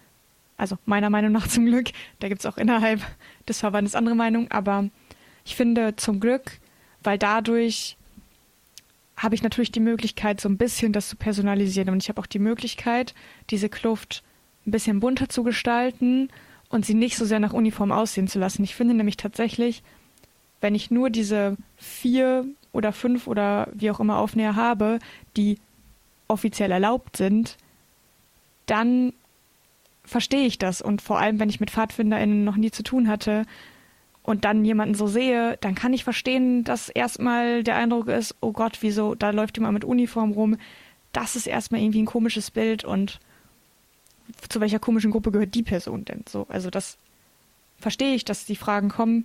Also 0.57 0.79
meiner 0.87 1.11
Meinung 1.11 1.33
nach 1.33 1.49
zum 1.49 1.67
Glück. 1.67 1.89
Da 2.21 2.29
gibt 2.29 2.41
es 2.43 2.47
auch 2.47 2.59
innerhalb 2.59 3.01
des 3.49 3.59
Verbandes 3.59 3.97
andere 3.97 4.15
Meinungen, 4.15 4.53
aber 4.53 4.89
ich 5.45 5.57
finde 5.57 5.97
zum 5.97 6.21
Glück, 6.21 6.61
weil 7.03 7.19
dadurch 7.19 7.97
habe 9.17 9.35
ich 9.35 9.43
natürlich 9.43 9.73
die 9.73 9.81
Möglichkeit, 9.81 10.41
so 10.41 10.49
ein 10.49 10.57
bisschen 10.57 10.93
das 10.93 11.09
zu 11.09 11.17
personalisieren. 11.17 11.91
Und 11.91 12.03
ich 12.03 12.09
habe 12.09 12.21
auch 12.21 12.27
die 12.27 12.39
Möglichkeit, 12.39 13.15
diese 13.51 13.69
Kluft 13.69 14.23
ein 14.67 14.71
bisschen 14.71 15.01
bunter 15.01 15.29
zu 15.29 15.43
gestalten 15.43 16.31
und 16.69 16.87
sie 16.87 16.95
nicht 16.95 17.17
so 17.17 17.25
sehr 17.25 17.41
nach 17.41 17.53
Uniform 17.53 17.91
aussehen 17.91 18.29
zu 18.29 18.39
lassen. 18.39 18.63
Ich 18.63 18.75
finde 18.75 18.95
nämlich 18.95 19.17
tatsächlich, 19.17 19.83
wenn 20.61 20.75
ich 20.75 20.91
nur 20.91 21.11
diese 21.11 21.57
vier 21.77 22.45
oder 22.73 22.93
fünf 22.93 23.27
oder 23.27 23.69
wie 23.73 23.91
auch 23.91 24.01
immer 24.01 24.19
Aufnäher 24.19 24.55
habe, 24.55 24.99
die 25.37 25.59
offiziell 26.29 26.71
erlaubt 26.71 27.17
sind, 27.17 27.57
dann 28.67 29.13
verstehe 30.05 30.47
ich 30.47 30.59
das. 30.59 30.83
Und 30.83 31.03
vor 31.03 31.19
allem, 31.19 31.41
wenn 31.41 31.49
ich 31.49 31.61
mit 31.61 31.71
PfadfinderInnen 31.71 32.45
noch 32.45 32.57
nie 32.57 32.71
zu 32.71 32.83
tun 32.83 33.09
hatte, 33.09 33.45
und 34.29 34.45
dann 34.45 34.63
jemanden 34.63 34.95
so 34.95 35.07
sehe, 35.07 35.57
dann 35.63 35.75
kann 35.75 35.95
ich 35.95 36.05
verstehen, 36.05 36.63
dass 36.63 36.91
erstmal 36.91 37.65
der 37.65 37.77
Eindruck 37.77 38.09
ist, 38.09 38.35
oh 38.43 38.53
Gott, 38.53 38.77
wieso, 38.83 39.15
da 39.15 39.31
läuft 39.31 39.57
jemand 39.57 39.73
mit 39.73 39.87
Uniform 39.87 40.33
rum. 40.33 40.59
Das 41.13 41.35
ist 41.35 41.47
erstmal 41.47 41.81
irgendwie 41.81 42.03
ein 42.03 42.07
komisches 42.07 42.51
Bild 42.51 42.85
und 42.85 43.21
zu 44.51 44.61
welcher 44.61 44.81
komischen 44.81 45.13
Gruppe 45.13 45.33
gehört 45.33 45.55
die 45.55 45.63
Person 45.63 46.05
denn 46.05 46.25
so? 46.29 46.47
Also 46.51 46.69
das 46.69 46.99
verstehe 47.79 48.15
ich, 48.15 48.27
dass 48.27 48.45
die 48.45 48.57
Fragen 48.57 48.91
kommen. 48.91 49.25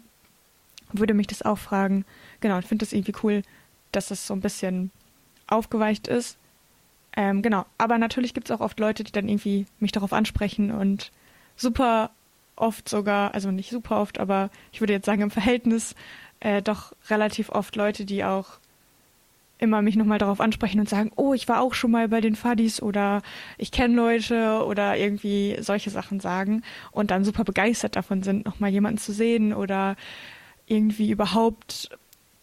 Würde 0.94 1.14
mich 1.14 1.28
das 1.28 1.42
auch 1.42 1.58
fragen. 1.58 2.06
Genau, 2.40 2.56
und 2.56 2.66
finde 2.66 2.86
das 2.86 2.94
irgendwie 2.94 3.16
cool, 3.24 3.42
dass 3.92 4.08
das 4.08 4.26
so 4.26 4.34
ein 4.34 4.40
bisschen 4.40 4.90
aufgeweicht 5.48 6.08
ist. 6.08 6.38
Ähm, 7.18 7.42
genau, 7.42 7.66
aber 7.78 7.98
natürlich 7.98 8.34
gibt 8.34 8.50
es 8.50 8.56
auch 8.56 8.62
oft 8.62 8.80
Leute, 8.80 9.04
die 9.04 9.12
dann 9.12 9.28
irgendwie 9.28 9.66
mich 9.82 9.92
darauf 9.92 10.14
ansprechen 10.14 10.72
und 10.72 11.12
super 11.58 12.12
oft 12.56 12.88
sogar, 12.88 13.34
also 13.34 13.52
nicht 13.52 13.70
super 13.70 14.00
oft, 14.00 14.20
aber 14.20 14.50
ich 14.72 14.82
würde 14.82 14.94
jetzt 14.94 15.06
sagen 15.06 15.22
im 15.22 15.32
Verhältnis 15.32 15.96
äh, 16.40 16.62
doch 16.62 16.94
relativ 17.10 17.50
oft 17.50 17.76
Leute, 17.76 18.06
die 18.06 18.24
auch 18.24 18.60
immer 19.58 19.82
mich 19.82 19.96
nochmal 19.96 20.18
darauf 20.18 20.42
ansprechen 20.42 20.80
und 20.80 20.90
sagen, 20.90 21.12
oh, 21.16 21.34
ich 21.34 21.48
war 21.48 21.62
auch 21.62 21.74
schon 21.74 21.92
mal 21.92 22.10
bei 22.10 22.22
den 22.22 22.36
Fadis 22.36 22.82
oder 22.82 23.22
ich 23.58 23.72
kenne 23.72 23.96
Leute 23.96 24.64
oder 24.66 24.98
irgendwie 24.98 25.58
solche 25.62 25.90
Sachen 25.90 26.20
sagen 26.20 26.64
und 26.92 27.12
dann 27.12 27.24
super 27.24 27.46
begeistert 27.46 27.96
davon 27.96 28.24
sind, 28.24 28.46
nochmal 28.46 28.72
jemanden 28.72 28.98
zu 28.98 29.14
sehen 29.14 29.54
oder 29.54 29.96
irgendwie 30.68 31.10
überhaupt 31.12 31.90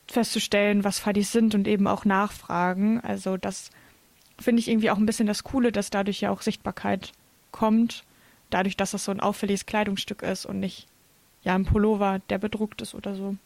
festzustellen, 0.07 0.83
was 0.83 0.99
Fadis 0.99 1.31
sind 1.31 1.55
und 1.55 1.69
eben 1.69 1.87
auch 1.87 2.05
nachfragen. 2.05 3.01
Also 3.01 3.37
das 3.37 3.71
finde 4.39 4.61
ich 4.61 4.69
irgendwie 4.69 4.91
auch 4.91 4.99
ein 4.99 5.07
bisschen 5.07 5.27
das 5.27 5.45
Coole, 5.45 5.73
dass 5.73 5.91
dadurch 5.91 6.23
ja 6.23 6.31
auch 6.31 6.41
Sichtbarkeit 6.41 7.13
kommt 7.53 8.05
dadurch, 8.51 8.77
dass 8.77 8.91
das 8.93 9.05
so 9.05 9.13
ein 9.13 9.21
auffälliges 9.21 9.67
Kleidungsstück 9.67 10.23
ist 10.23 10.47
und 10.47 10.61
nicht 10.61 10.87
ja 11.43 11.55
ein 11.55 11.65
Pullover, 11.65 12.21
der 12.29 12.39
bedruckt 12.39 12.83
ist 12.83 12.95
oder 12.95 13.15
so. 13.15 13.37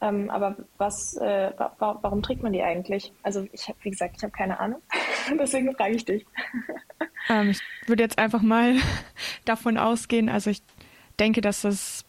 Ähm, 0.00 0.30
aber 0.30 0.56
was, 0.78 1.16
äh, 1.16 1.52
wa 1.56 1.98
warum 2.00 2.22
trägt 2.22 2.42
man 2.42 2.52
die 2.52 2.62
eigentlich? 2.62 3.12
Also 3.22 3.46
ich 3.52 3.68
habe, 3.68 3.78
wie 3.82 3.90
gesagt, 3.90 4.14
ich 4.16 4.22
habe 4.22 4.32
keine 4.32 4.58
Ahnung. 4.58 4.80
Deswegen 5.38 5.74
frage 5.74 5.94
ich 5.94 6.04
dich. 6.04 6.26
Ähm, 7.28 7.50
ich 7.50 7.60
würde 7.88 8.04
jetzt 8.04 8.18
einfach 8.18 8.40
mal 8.40 8.76
davon 9.44 9.78
ausgehen, 9.78 10.28
also 10.28 10.48
ich 10.48 10.62
denke, 11.18 11.40
dass 11.40 11.62
das 11.62 12.04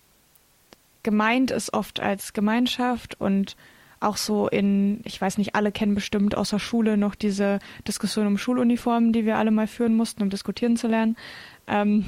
gemeint 1.02 1.50
ist 1.50 1.74
oft 1.74 2.00
als 2.00 2.34
Gemeinschaft 2.34 3.20
und 3.20 3.58
auch 4.00 4.17
so 4.17 4.48
in, 4.48 5.02
ich 5.06 5.20
weiß 5.20 5.39
nicht, 5.39 5.56
alle 5.56 5.72
kennen 5.72 5.96
bestimmt 5.96 6.38
außer 6.38 6.60
Schule 6.60 6.98
noch 6.98 7.15
diese 7.15 7.58
Diskussion 7.88 8.28
um 8.28 8.38
Schuluniformen, 8.38 9.12
die 9.12 9.26
wir 9.26 9.38
alle 9.38 9.50
mal 9.50 9.65
führen 9.65 9.96
mussten, 9.96 10.22
um 10.22 10.30
diskutieren 10.30 10.78
zu 10.78 10.88
lernen 10.88 11.17
ähm, 11.67 12.06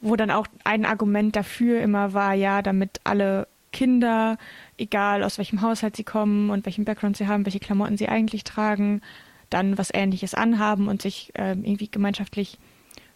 wo 0.00 0.16
dann 0.16 0.30
auch 0.30 0.46
ein 0.64 0.84
Argument 0.84 1.34
dafür 1.36 1.80
immer 1.80 2.12
war, 2.12 2.34
ja, 2.34 2.62
damit 2.62 3.00
alle 3.04 3.48
Kinder, 3.72 4.38
egal 4.78 5.22
aus 5.22 5.38
welchem 5.38 5.60
Haushalt 5.60 5.96
sie 5.96 6.04
kommen 6.04 6.50
und 6.50 6.64
welchen 6.64 6.84
Background 6.84 7.16
sie 7.16 7.26
haben, 7.26 7.44
welche 7.44 7.60
Klamotten 7.60 7.96
sie 7.96 8.08
eigentlich 8.08 8.44
tragen, 8.44 9.02
dann 9.50 9.78
was 9.78 9.92
Ähnliches 9.92 10.34
anhaben 10.34 10.88
und 10.88 11.02
sich 11.02 11.32
äh, 11.34 11.52
irgendwie 11.52 11.88
gemeinschaftlich 11.88 12.58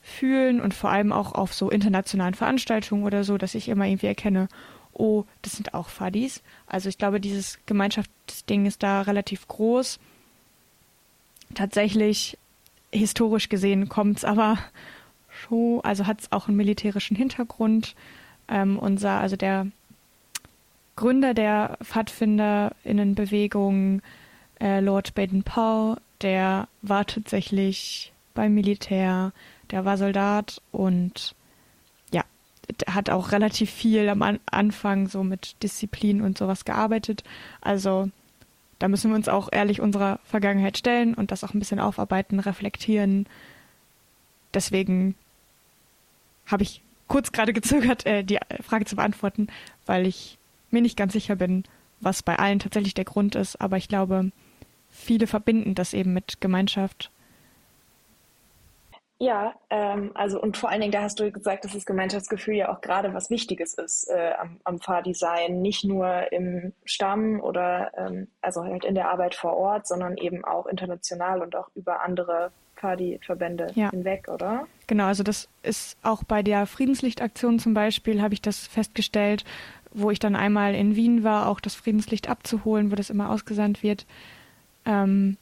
fühlen 0.03 0.61
und 0.61 0.75
vor 0.75 0.91
allem 0.91 1.13
auch 1.13 1.33
auf 1.33 1.55
so 1.55 1.71
internationalen 1.71 2.35
Veranstaltungen 2.35 3.05
oder 3.05 3.25
so, 3.25 3.39
dass 3.39 3.55
ich 3.55 3.69
immer 3.69 3.87
irgendwie 3.87 4.07
erkenne, 4.07 4.49
oh, 4.93 5.25
das 5.43 5.53
sind 5.53 5.75
auch 5.75 5.89
Fadis. 5.89 6.43
Also 6.67 6.89
ich 6.89 6.99
glaube, 6.99 7.21
dieses 7.21 7.59
Gemeinschaftsding 7.67 8.67
ist 8.67 8.83
da 8.83 9.03
relativ 9.03 9.49
groß. 9.49 9.99
Tatsächlich, 11.55 12.39
historisch 12.93 13.49
gesehen, 13.49 13.89
kommt 13.89 14.19
es 14.19 14.25
aber 14.25 14.59
Show, 15.51 15.81
also 15.83 16.07
hat 16.07 16.23
es 16.23 16.33
auch 16.33 16.49
einen 16.49 16.57
militärischen 16.57 17.15
Hintergrund. 17.17 17.95
Ähm, 18.49 18.79
unser, 18.79 19.21
also 19.21 19.37
der 19.37 19.67
Gründer 20.97 21.35
der 21.35 21.77
Pfadfinderinnenbewegung, 21.83 24.01
äh, 24.61 24.81
Lord 24.81 25.15
Baden-Powell, 25.15 25.99
der 26.23 26.69
war 26.83 27.07
tatsächlich 27.07 28.13
beim 28.35 28.55
Militär, 28.55 29.33
der 29.71 29.85
war 29.85 29.97
Soldat 29.97 30.61
und 30.73 31.37
ja, 32.13 32.25
hat 32.87 33.11
auch 33.11 33.33
relativ 33.33 33.71
viel 33.71 34.09
am 34.09 34.23
An 34.23 34.39
Anfang 34.47 35.09
so 35.09 35.25
mit 35.25 35.63
Disziplin 35.63 36.23
und 36.23 36.39
sowas 36.39 36.65
gearbeitet. 36.65 37.25
Also 37.61 38.11
da 38.79 38.89
müssen 38.89 39.11
wir 39.11 39.17
uns 39.17 39.29
auch 39.29 39.49
ehrlich 39.53 39.81
unserer 39.81 40.21
Vergangenheit 40.25 40.79
stellen 40.79 41.15
und 41.15 41.31
das 41.31 41.45
auch 41.45 41.55
ein 41.55 41.61
bisschen 41.61 41.81
aufarbeiten, 41.81 42.41
reflektieren. 42.41 43.27
Deswegen 44.53 45.15
habe 46.51 46.63
ich 46.63 46.83
kurz 47.09 47.33
gerade 47.33 47.53
gezögert, 47.53 48.07
äh, 48.07 48.25
die 48.25 48.39
Frage 48.63 48.85
zu 48.85 48.97
beantworten, 48.97 49.49
weil 49.87 50.07
ich 50.07 50.39
mir 50.71 50.83
nicht 50.83 50.97
ganz 50.97 51.13
sicher 51.13 51.37
bin, 51.37 51.65
was 52.01 52.23
bei 52.23 52.39
allen 52.39 52.59
tatsächlich 52.59 52.95
der 52.95 53.05
Grund 53.05 53.35
ist. 53.35 53.61
Aber 53.61 53.77
ich 53.77 53.89
glaube, 53.89 54.31
viele 54.91 55.27
verbinden 55.27 55.75
das 55.75 55.93
eben 55.93 56.13
mit 56.13 56.41
Gemeinschaft. 56.41 57.11
Ja, 59.23 59.55
ähm, 59.69 60.13
also 60.15 60.41
und 60.41 60.57
vor 60.57 60.71
allen 60.71 60.81
Dingen, 60.81 60.93
da 60.93 61.03
hast 61.03 61.21
du 61.21 61.31
gesagt, 61.31 61.67
dass 61.67 61.75
das 61.75 61.85
Gemeinschaftsgefühl 61.85 62.55
ja 62.55 62.73
auch 62.73 62.81
gerade 62.81 63.13
was 63.13 63.29
Wichtiges 63.29 63.75
ist 63.75 64.09
äh, 64.09 64.33
am, 64.39 64.59
am 64.65 64.81
Fahrdesign, 64.81 65.61
nicht 65.61 65.85
nur 65.85 66.33
im 66.33 66.73
Stamm 66.87 67.39
oder 67.39 67.93
ähm, 67.99 68.29
also 68.41 68.65
halt 68.65 68.87
in 68.87 68.95
der 68.95 69.11
Arbeit 69.11 69.35
vor 69.35 69.59
Ort, 69.59 69.87
sondern 69.87 70.17
eben 70.17 70.43
auch 70.43 70.65
international 70.65 71.43
und 71.43 71.55
auch 71.55 71.69
über 71.75 72.01
andere 72.01 72.51
Partyverbände 72.81 73.73
ja. 73.75 73.91
hinweg, 73.91 74.29
oder? 74.29 74.67
Genau, 74.87 75.05
also 75.05 75.23
das 75.23 75.49
ist 75.63 75.99
auch 76.03 76.25
bei 76.25 76.43
der 76.43 76.67
Friedenslichtaktion 76.67 77.59
zum 77.59 77.75
Beispiel, 77.75 78.23
habe 78.23 78.35
ich 78.35 78.41
das 78.41 78.67
festgestellt, 78.67 79.45
wo 79.93 80.11
ich 80.11 80.19
dann 80.19 80.35
einmal 80.35 80.75
in 80.75 80.97
Wien 80.97 81.23
war, 81.23 81.49
auch 81.49 81.61
das 81.61 81.75
Friedenslicht 81.75 82.29
abzuholen, 82.29 82.91
wo 82.91 82.95
das 82.95 83.11
immer 83.11 83.31
ausgesandt 83.31 83.83
wird. 83.83 84.07
Ähm, 84.87 85.37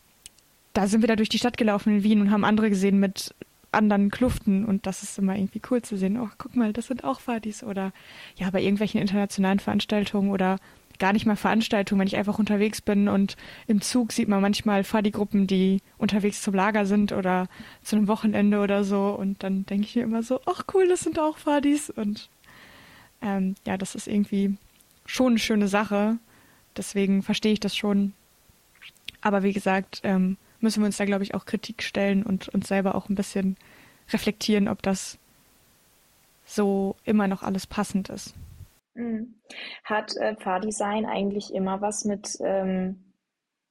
da 0.72 0.86
sind 0.86 1.00
wir 1.00 1.08
da 1.08 1.16
durch 1.16 1.28
die 1.28 1.38
Stadt 1.38 1.56
gelaufen 1.56 1.96
in 1.96 2.02
Wien 2.02 2.20
und 2.20 2.30
haben 2.30 2.44
andere 2.44 2.70
gesehen 2.70 2.98
mit 2.98 3.34
anderen 3.70 4.10
Kluften 4.10 4.64
und 4.64 4.86
das 4.86 5.02
ist 5.02 5.18
immer 5.18 5.36
irgendwie 5.36 5.60
cool 5.70 5.82
zu 5.82 5.96
sehen. 5.96 6.18
Oh, 6.18 6.28
guck 6.38 6.56
mal, 6.56 6.72
das 6.72 6.86
sind 6.86 7.04
auch 7.04 7.20
Fadis 7.20 7.62
oder 7.62 7.92
ja, 8.36 8.50
bei 8.50 8.62
irgendwelchen 8.62 9.00
internationalen 9.00 9.60
Veranstaltungen 9.60 10.30
oder 10.30 10.58
gar 10.98 11.12
nicht 11.12 11.26
mal 11.26 11.36
Veranstaltungen, 11.36 12.00
wenn 12.00 12.08
ich 12.08 12.16
einfach 12.16 12.38
unterwegs 12.38 12.80
bin 12.80 13.08
und 13.08 13.36
im 13.66 13.80
Zug 13.80 14.12
sieht 14.12 14.28
man 14.28 14.40
manchmal 14.40 14.84
Fadi-Gruppen, 14.84 15.46
die 15.46 15.80
unterwegs 15.96 16.42
zum 16.42 16.54
Lager 16.54 16.86
sind 16.86 17.12
oder 17.12 17.48
zu 17.82 17.96
einem 17.96 18.08
Wochenende 18.08 18.60
oder 18.60 18.84
so 18.84 19.10
und 19.10 19.42
dann 19.42 19.64
denke 19.66 19.86
ich 19.86 19.96
mir 19.96 20.02
immer 20.02 20.22
so, 20.22 20.40
ach 20.46 20.64
cool, 20.74 20.88
das 20.88 21.00
sind 21.00 21.18
auch 21.18 21.38
Fadis 21.38 21.90
und 21.90 22.28
ähm, 23.22 23.54
ja, 23.66 23.76
das 23.76 23.94
ist 23.94 24.06
irgendwie 24.06 24.56
schon 25.06 25.32
eine 25.32 25.38
schöne 25.38 25.68
Sache. 25.68 26.18
Deswegen 26.76 27.22
verstehe 27.22 27.52
ich 27.52 27.60
das 27.60 27.76
schon. 27.76 28.12
Aber 29.20 29.42
wie 29.42 29.52
gesagt, 29.52 30.00
ähm, 30.04 30.36
müssen 30.60 30.82
wir 30.82 30.86
uns 30.86 30.96
da, 30.96 31.04
glaube 31.04 31.24
ich, 31.24 31.34
auch 31.34 31.46
Kritik 31.46 31.82
stellen 31.82 32.22
und 32.22 32.48
uns 32.48 32.68
selber 32.68 32.94
auch 32.94 33.08
ein 33.08 33.14
bisschen 33.14 33.56
reflektieren, 34.12 34.68
ob 34.68 34.82
das 34.82 35.18
so 36.46 36.96
immer 37.04 37.28
noch 37.28 37.42
alles 37.42 37.66
passend 37.66 38.08
ist. 38.08 38.34
Mhm. 38.98 39.34
Hat 39.84 40.16
äh, 40.16 40.34
Pfarrdesign 40.34 41.06
eigentlich 41.06 41.54
immer 41.54 41.80
was 41.80 42.04
mit 42.04 42.36
ähm, 42.40 43.04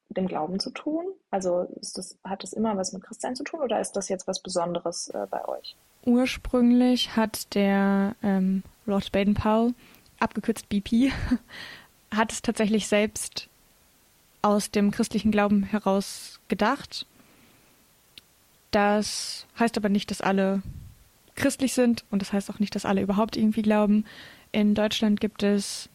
dem 0.09 0.27
Glauben 0.27 0.59
zu 0.59 0.71
tun? 0.71 1.05
Also 1.29 1.67
das, 1.95 2.17
hat 2.23 2.43
das 2.43 2.53
immer 2.53 2.77
was 2.77 2.93
mit 2.93 3.03
Christsein 3.03 3.35
zu 3.35 3.43
tun 3.43 3.59
oder 3.59 3.79
ist 3.81 3.91
das 3.91 4.07
jetzt 4.07 4.25
was 4.27 4.41
Besonderes 4.41 5.09
äh, 5.09 5.27
bei 5.29 5.45
euch? 5.47 5.75
Ursprünglich 6.05 7.17
hat 7.17 7.53
der 7.55 8.15
ähm, 8.23 8.63
Lord 8.85 9.11
Baden-Powell, 9.11 9.73
abgekürzt 10.19 10.69
BP, 10.69 11.11
hat 12.15 12.31
es 12.31 12.41
tatsächlich 12.41 12.87
selbst 12.87 13.49
aus 14.41 14.71
dem 14.71 14.91
christlichen 14.91 15.31
Glauben 15.31 15.63
heraus 15.63 16.39
gedacht. 16.47 17.05
Das 18.71 19.45
heißt 19.59 19.75
aber 19.75 19.89
nicht, 19.89 20.09
dass 20.09 20.21
alle 20.21 20.61
christlich 21.35 21.73
sind 21.73 22.05
und 22.11 22.21
das 22.21 22.31
heißt 22.31 22.49
auch 22.49 22.59
nicht, 22.59 22.75
dass 22.75 22.85
alle 22.85 23.01
überhaupt 23.01 23.35
irgendwie 23.35 23.61
glauben. 23.61 24.05
In 24.51 24.75
Deutschland 24.75 25.19
gibt 25.19 25.43
es 25.43 25.89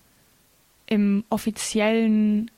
im 0.86 1.24
offiziellen 1.30 2.50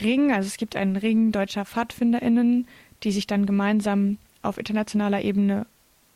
Ring, 0.00 0.32
also 0.32 0.46
es 0.46 0.56
gibt 0.56 0.76
einen 0.76 0.96
Ring 0.96 1.32
deutscher 1.32 1.64
PfadfinderInnen, 1.64 2.66
die 3.02 3.12
sich 3.12 3.26
dann 3.26 3.46
gemeinsam 3.46 4.18
auf 4.42 4.58
internationaler 4.58 5.22
Ebene 5.22 5.66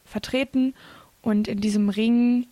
vertreten. 0.05 0.75
Und 1.23 1.49
in 1.49 1.61
diesem 1.61 1.88
Ring 1.88 2.46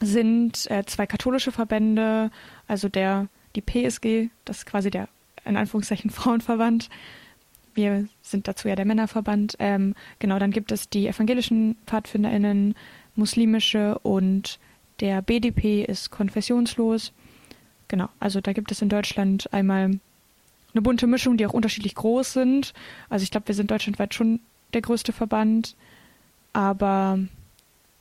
sind 0.00 0.70
äh, 0.70 0.84
zwei 0.86 1.06
katholische 1.06 1.52
Verbände, 1.52 2.30
also 2.66 2.88
der 2.88 3.28
die 3.56 3.62
PSG, 3.62 4.30
das 4.44 4.58
ist 4.58 4.66
quasi 4.66 4.90
der 4.90 5.08
in 5.44 5.56
Anführungszeichen 5.56 6.10
Frauenverband. 6.12 6.88
Wir 7.74 8.08
sind 8.22 8.48
dazu 8.48 8.68
ja 8.68 8.74
der 8.74 8.84
Männerverband. 8.84 9.56
Ähm, 9.58 9.94
genau, 10.18 10.38
dann 10.38 10.50
gibt 10.50 10.72
es 10.72 10.88
die 10.88 11.06
evangelischen 11.06 11.76
PfadfinderInnen, 11.86 12.74
muslimische 13.14 13.98
und 14.00 14.58
der 15.00 15.22
BDP 15.22 15.84
ist 15.84 16.10
konfessionslos. 16.10 17.12
Genau, 17.88 18.08
also 18.20 18.40
da 18.40 18.52
gibt 18.52 18.70
es 18.72 18.82
in 18.82 18.88
Deutschland 18.88 19.52
einmal 19.52 19.98
eine 20.74 20.82
bunte 20.82 21.06
Mischung, 21.06 21.36
die 21.36 21.46
auch 21.46 21.54
unterschiedlich 21.54 21.94
groß 21.94 22.34
sind. 22.34 22.74
Also 23.08 23.22
ich 23.22 23.30
glaube, 23.30 23.48
wir 23.48 23.54
sind 23.54 23.70
deutschlandweit 23.70 24.14
schon 24.14 24.40
der 24.74 24.82
größte 24.82 25.12
Verband, 25.12 25.76
aber 26.52 27.18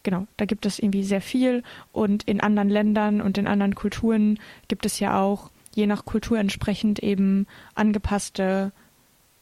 genau, 0.04 0.28
da 0.36 0.46
gibt 0.46 0.66
es 0.66 0.80
irgendwie 0.80 1.04
sehr 1.04 1.22
viel 1.22 1.64
und 1.94 2.24
in 2.24 2.42
anderen 2.42 2.70
Ländern 2.70 3.22
und 3.22 3.38
in 3.38 3.48
anderen 3.48 3.76
Kulturen 3.76 4.40
gibt 4.68 4.86
es 4.86 5.00
ja 5.00 5.22
auch 5.22 5.50
je 5.76 5.88
nach 5.88 6.06
Kultur 6.06 6.40
entsprechend 6.40 7.00
eben 7.00 7.48
angepasste 7.76 8.72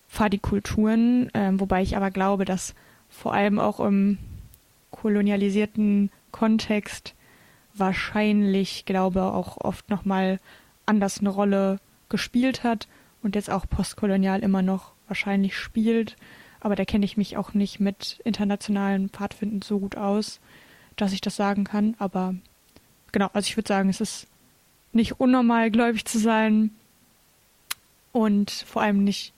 Fadi-Kulturen, 0.10 1.34
äh, 1.34 1.52
wobei 1.54 1.82
ich 1.82 1.98
aber 1.98 2.12
glaube, 2.12 2.46
dass 2.46 2.76
vor 3.10 3.34
allem 3.34 3.60
auch 3.60 3.80
im 3.80 4.18
kolonialisierten 4.92 6.12
Kontext 6.32 7.15
wahrscheinlich, 7.78 8.86
glaube 8.86 9.24
auch 9.24 9.58
oft 9.58 9.90
nochmal 9.90 10.40
anders 10.86 11.20
eine 11.20 11.30
Rolle 11.30 11.80
gespielt 12.10 12.64
hat 12.64 12.88
und 13.22 13.36
jetzt 13.36 13.50
auch 13.50 13.68
postkolonial 13.68 14.42
immer 14.42 14.62
noch 14.62 14.94
wahrscheinlich 15.08 15.58
spielt. 15.58 16.16
Aber 16.60 16.76
da 16.76 16.86
kenne 16.86 17.06
ich 17.06 17.18
mich 17.18 17.38
auch 17.38 17.54
nicht 17.54 17.80
mit 17.80 18.20
internationalen 18.24 19.10
Pfadfinden 19.10 19.62
so 19.62 19.80
gut 19.80 19.98
aus, 19.98 20.40
dass 20.96 21.14
ich 21.14 21.22
das 21.22 21.36
sagen 21.36 21.64
kann. 21.64 21.96
Aber 22.00 22.36
genau, 23.12 23.30
also 23.34 23.48
ich 23.48 23.58
würde 23.58 23.68
sagen, 23.68 23.90
es 23.90 24.02
ist 24.02 24.28
nicht 24.94 25.20
unnormal 25.20 25.70
gläubig 25.72 26.06
zu 26.06 26.18
sein 26.20 26.72
und 28.12 28.50
vor 28.52 28.82
allem 28.82 29.04
nicht 29.04 29.34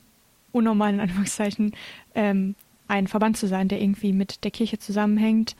unnormal 0.51 0.93
in 0.93 0.99
Anführungszeichen 0.99 1.73
ähm, 2.15 2.55
ein 2.87 3.07
Verband 3.07 3.37
zu 3.37 3.47
sein, 3.47 3.67
der 3.67 3.81
irgendwie 3.81 4.13
mit 4.13 4.43
der 4.43 4.51
Kirche 4.51 4.79
zusammenhängt, 4.79 5.55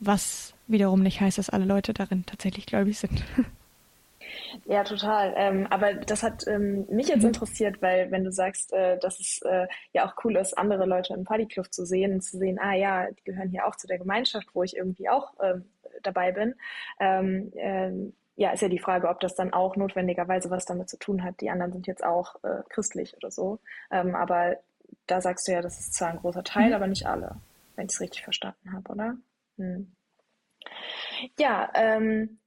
was 0.00 0.54
wiederum 0.72 1.02
nicht 1.02 1.20
heißt, 1.20 1.38
dass 1.38 1.50
alle 1.50 1.64
Leute 1.64 1.94
darin 1.94 2.24
tatsächlich 2.26 2.66
gläubig 2.66 2.98
sind. 2.98 3.22
Ja, 4.66 4.84
total. 4.84 5.34
Ähm, 5.36 5.66
aber 5.70 5.94
das 5.94 6.22
hat 6.22 6.46
ähm, 6.46 6.86
mich 6.90 7.08
jetzt 7.08 7.22
mhm. 7.22 7.28
interessiert, 7.28 7.82
weil 7.82 8.10
wenn 8.10 8.24
du 8.24 8.32
sagst, 8.32 8.72
äh, 8.72 8.98
dass 8.98 9.20
es 9.20 9.40
äh, 9.42 9.66
ja 9.92 10.06
auch 10.06 10.14
cool 10.24 10.36
ist, 10.36 10.56
andere 10.56 10.86
Leute 10.86 11.14
im 11.14 11.24
Partykluft 11.24 11.74
zu 11.74 11.84
sehen 11.84 12.14
und 12.14 12.20
zu 12.22 12.38
sehen, 12.38 12.58
ah 12.60 12.74
ja, 12.74 13.10
die 13.10 13.24
gehören 13.24 13.50
hier 13.50 13.66
auch 13.66 13.76
zu 13.76 13.86
der 13.86 13.98
Gemeinschaft, 13.98 14.48
wo 14.54 14.62
ich 14.62 14.76
irgendwie 14.76 15.08
auch 15.08 15.32
ähm, 15.42 15.64
dabei 16.02 16.32
bin. 16.32 16.54
Ähm, 17.00 17.52
ähm, 17.56 18.12
ja, 18.36 18.50
ist 18.50 18.62
ja 18.62 18.68
die 18.68 18.78
Frage, 18.78 19.08
ob 19.08 19.20
das 19.20 19.34
dann 19.34 19.52
auch 19.52 19.76
notwendigerweise 19.76 20.50
was 20.50 20.64
damit 20.64 20.88
zu 20.88 20.98
tun 20.98 21.22
hat. 21.22 21.40
Die 21.40 21.50
anderen 21.50 21.72
sind 21.72 21.86
jetzt 21.86 22.04
auch 22.04 22.36
äh, 22.42 22.62
christlich 22.70 23.16
oder 23.16 23.30
so. 23.30 23.58
Ähm, 23.90 24.14
aber 24.14 24.56
da 25.06 25.20
sagst 25.20 25.46
du 25.46 25.52
ja, 25.52 25.60
das 25.60 25.78
ist 25.78 25.94
zwar 25.94 26.08
ein 26.08 26.18
großer 26.18 26.44
Teil, 26.44 26.68
mhm. 26.68 26.74
aber 26.74 26.86
nicht 26.86 27.06
alle, 27.06 27.36
wenn 27.76 27.86
ich 27.86 27.92
es 27.92 28.00
richtig 28.00 28.22
verstanden 28.22 28.72
habe, 28.72 28.92
oder? 28.92 29.16
Hm. 29.58 29.92
Ja, 31.38 31.70
ähm, 31.74 32.40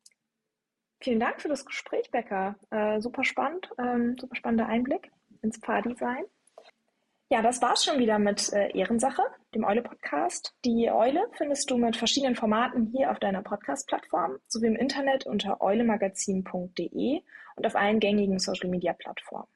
vielen 1.00 1.20
Dank 1.20 1.42
für 1.42 1.50
das 1.50 1.66
Gespräch, 1.66 2.12
Becker. 2.12 2.56
Äh, 2.72 3.02
super 3.02 3.24
spannend, 3.24 3.70
ähm, 3.78 4.18
super 4.20 4.36
spannender 4.36 4.68
Einblick 4.68 5.12
ins 5.42 5.60
Paardesign. 5.60 6.26
Ja, 7.30 7.42
das 7.42 7.60
war's 7.62 7.84
schon 7.84 7.98
wieder 7.98 8.20
mit 8.20 8.54
äh, 8.54 8.70
Ehrensache, 8.78 9.24
dem 9.56 9.64
Eule-Podcast. 9.64 10.54
Die 10.64 10.92
Eule 10.92 11.28
findest 11.34 11.72
du 11.72 11.78
mit 11.78 11.98
verschiedenen 11.98 12.36
Formaten 12.36 12.86
hier 12.86 13.10
auf 13.10 13.18
deiner 13.18 13.42
Podcast-Plattform 13.42 14.38
sowie 14.48 14.68
im 14.68 14.76
Internet 14.76 15.26
unter 15.26 15.60
eulemagazin.de 15.60 17.22
und 17.56 17.66
auf 17.66 17.76
allen 17.76 18.00
gängigen 18.00 18.38
Social-Media-Plattformen. 18.38 19.48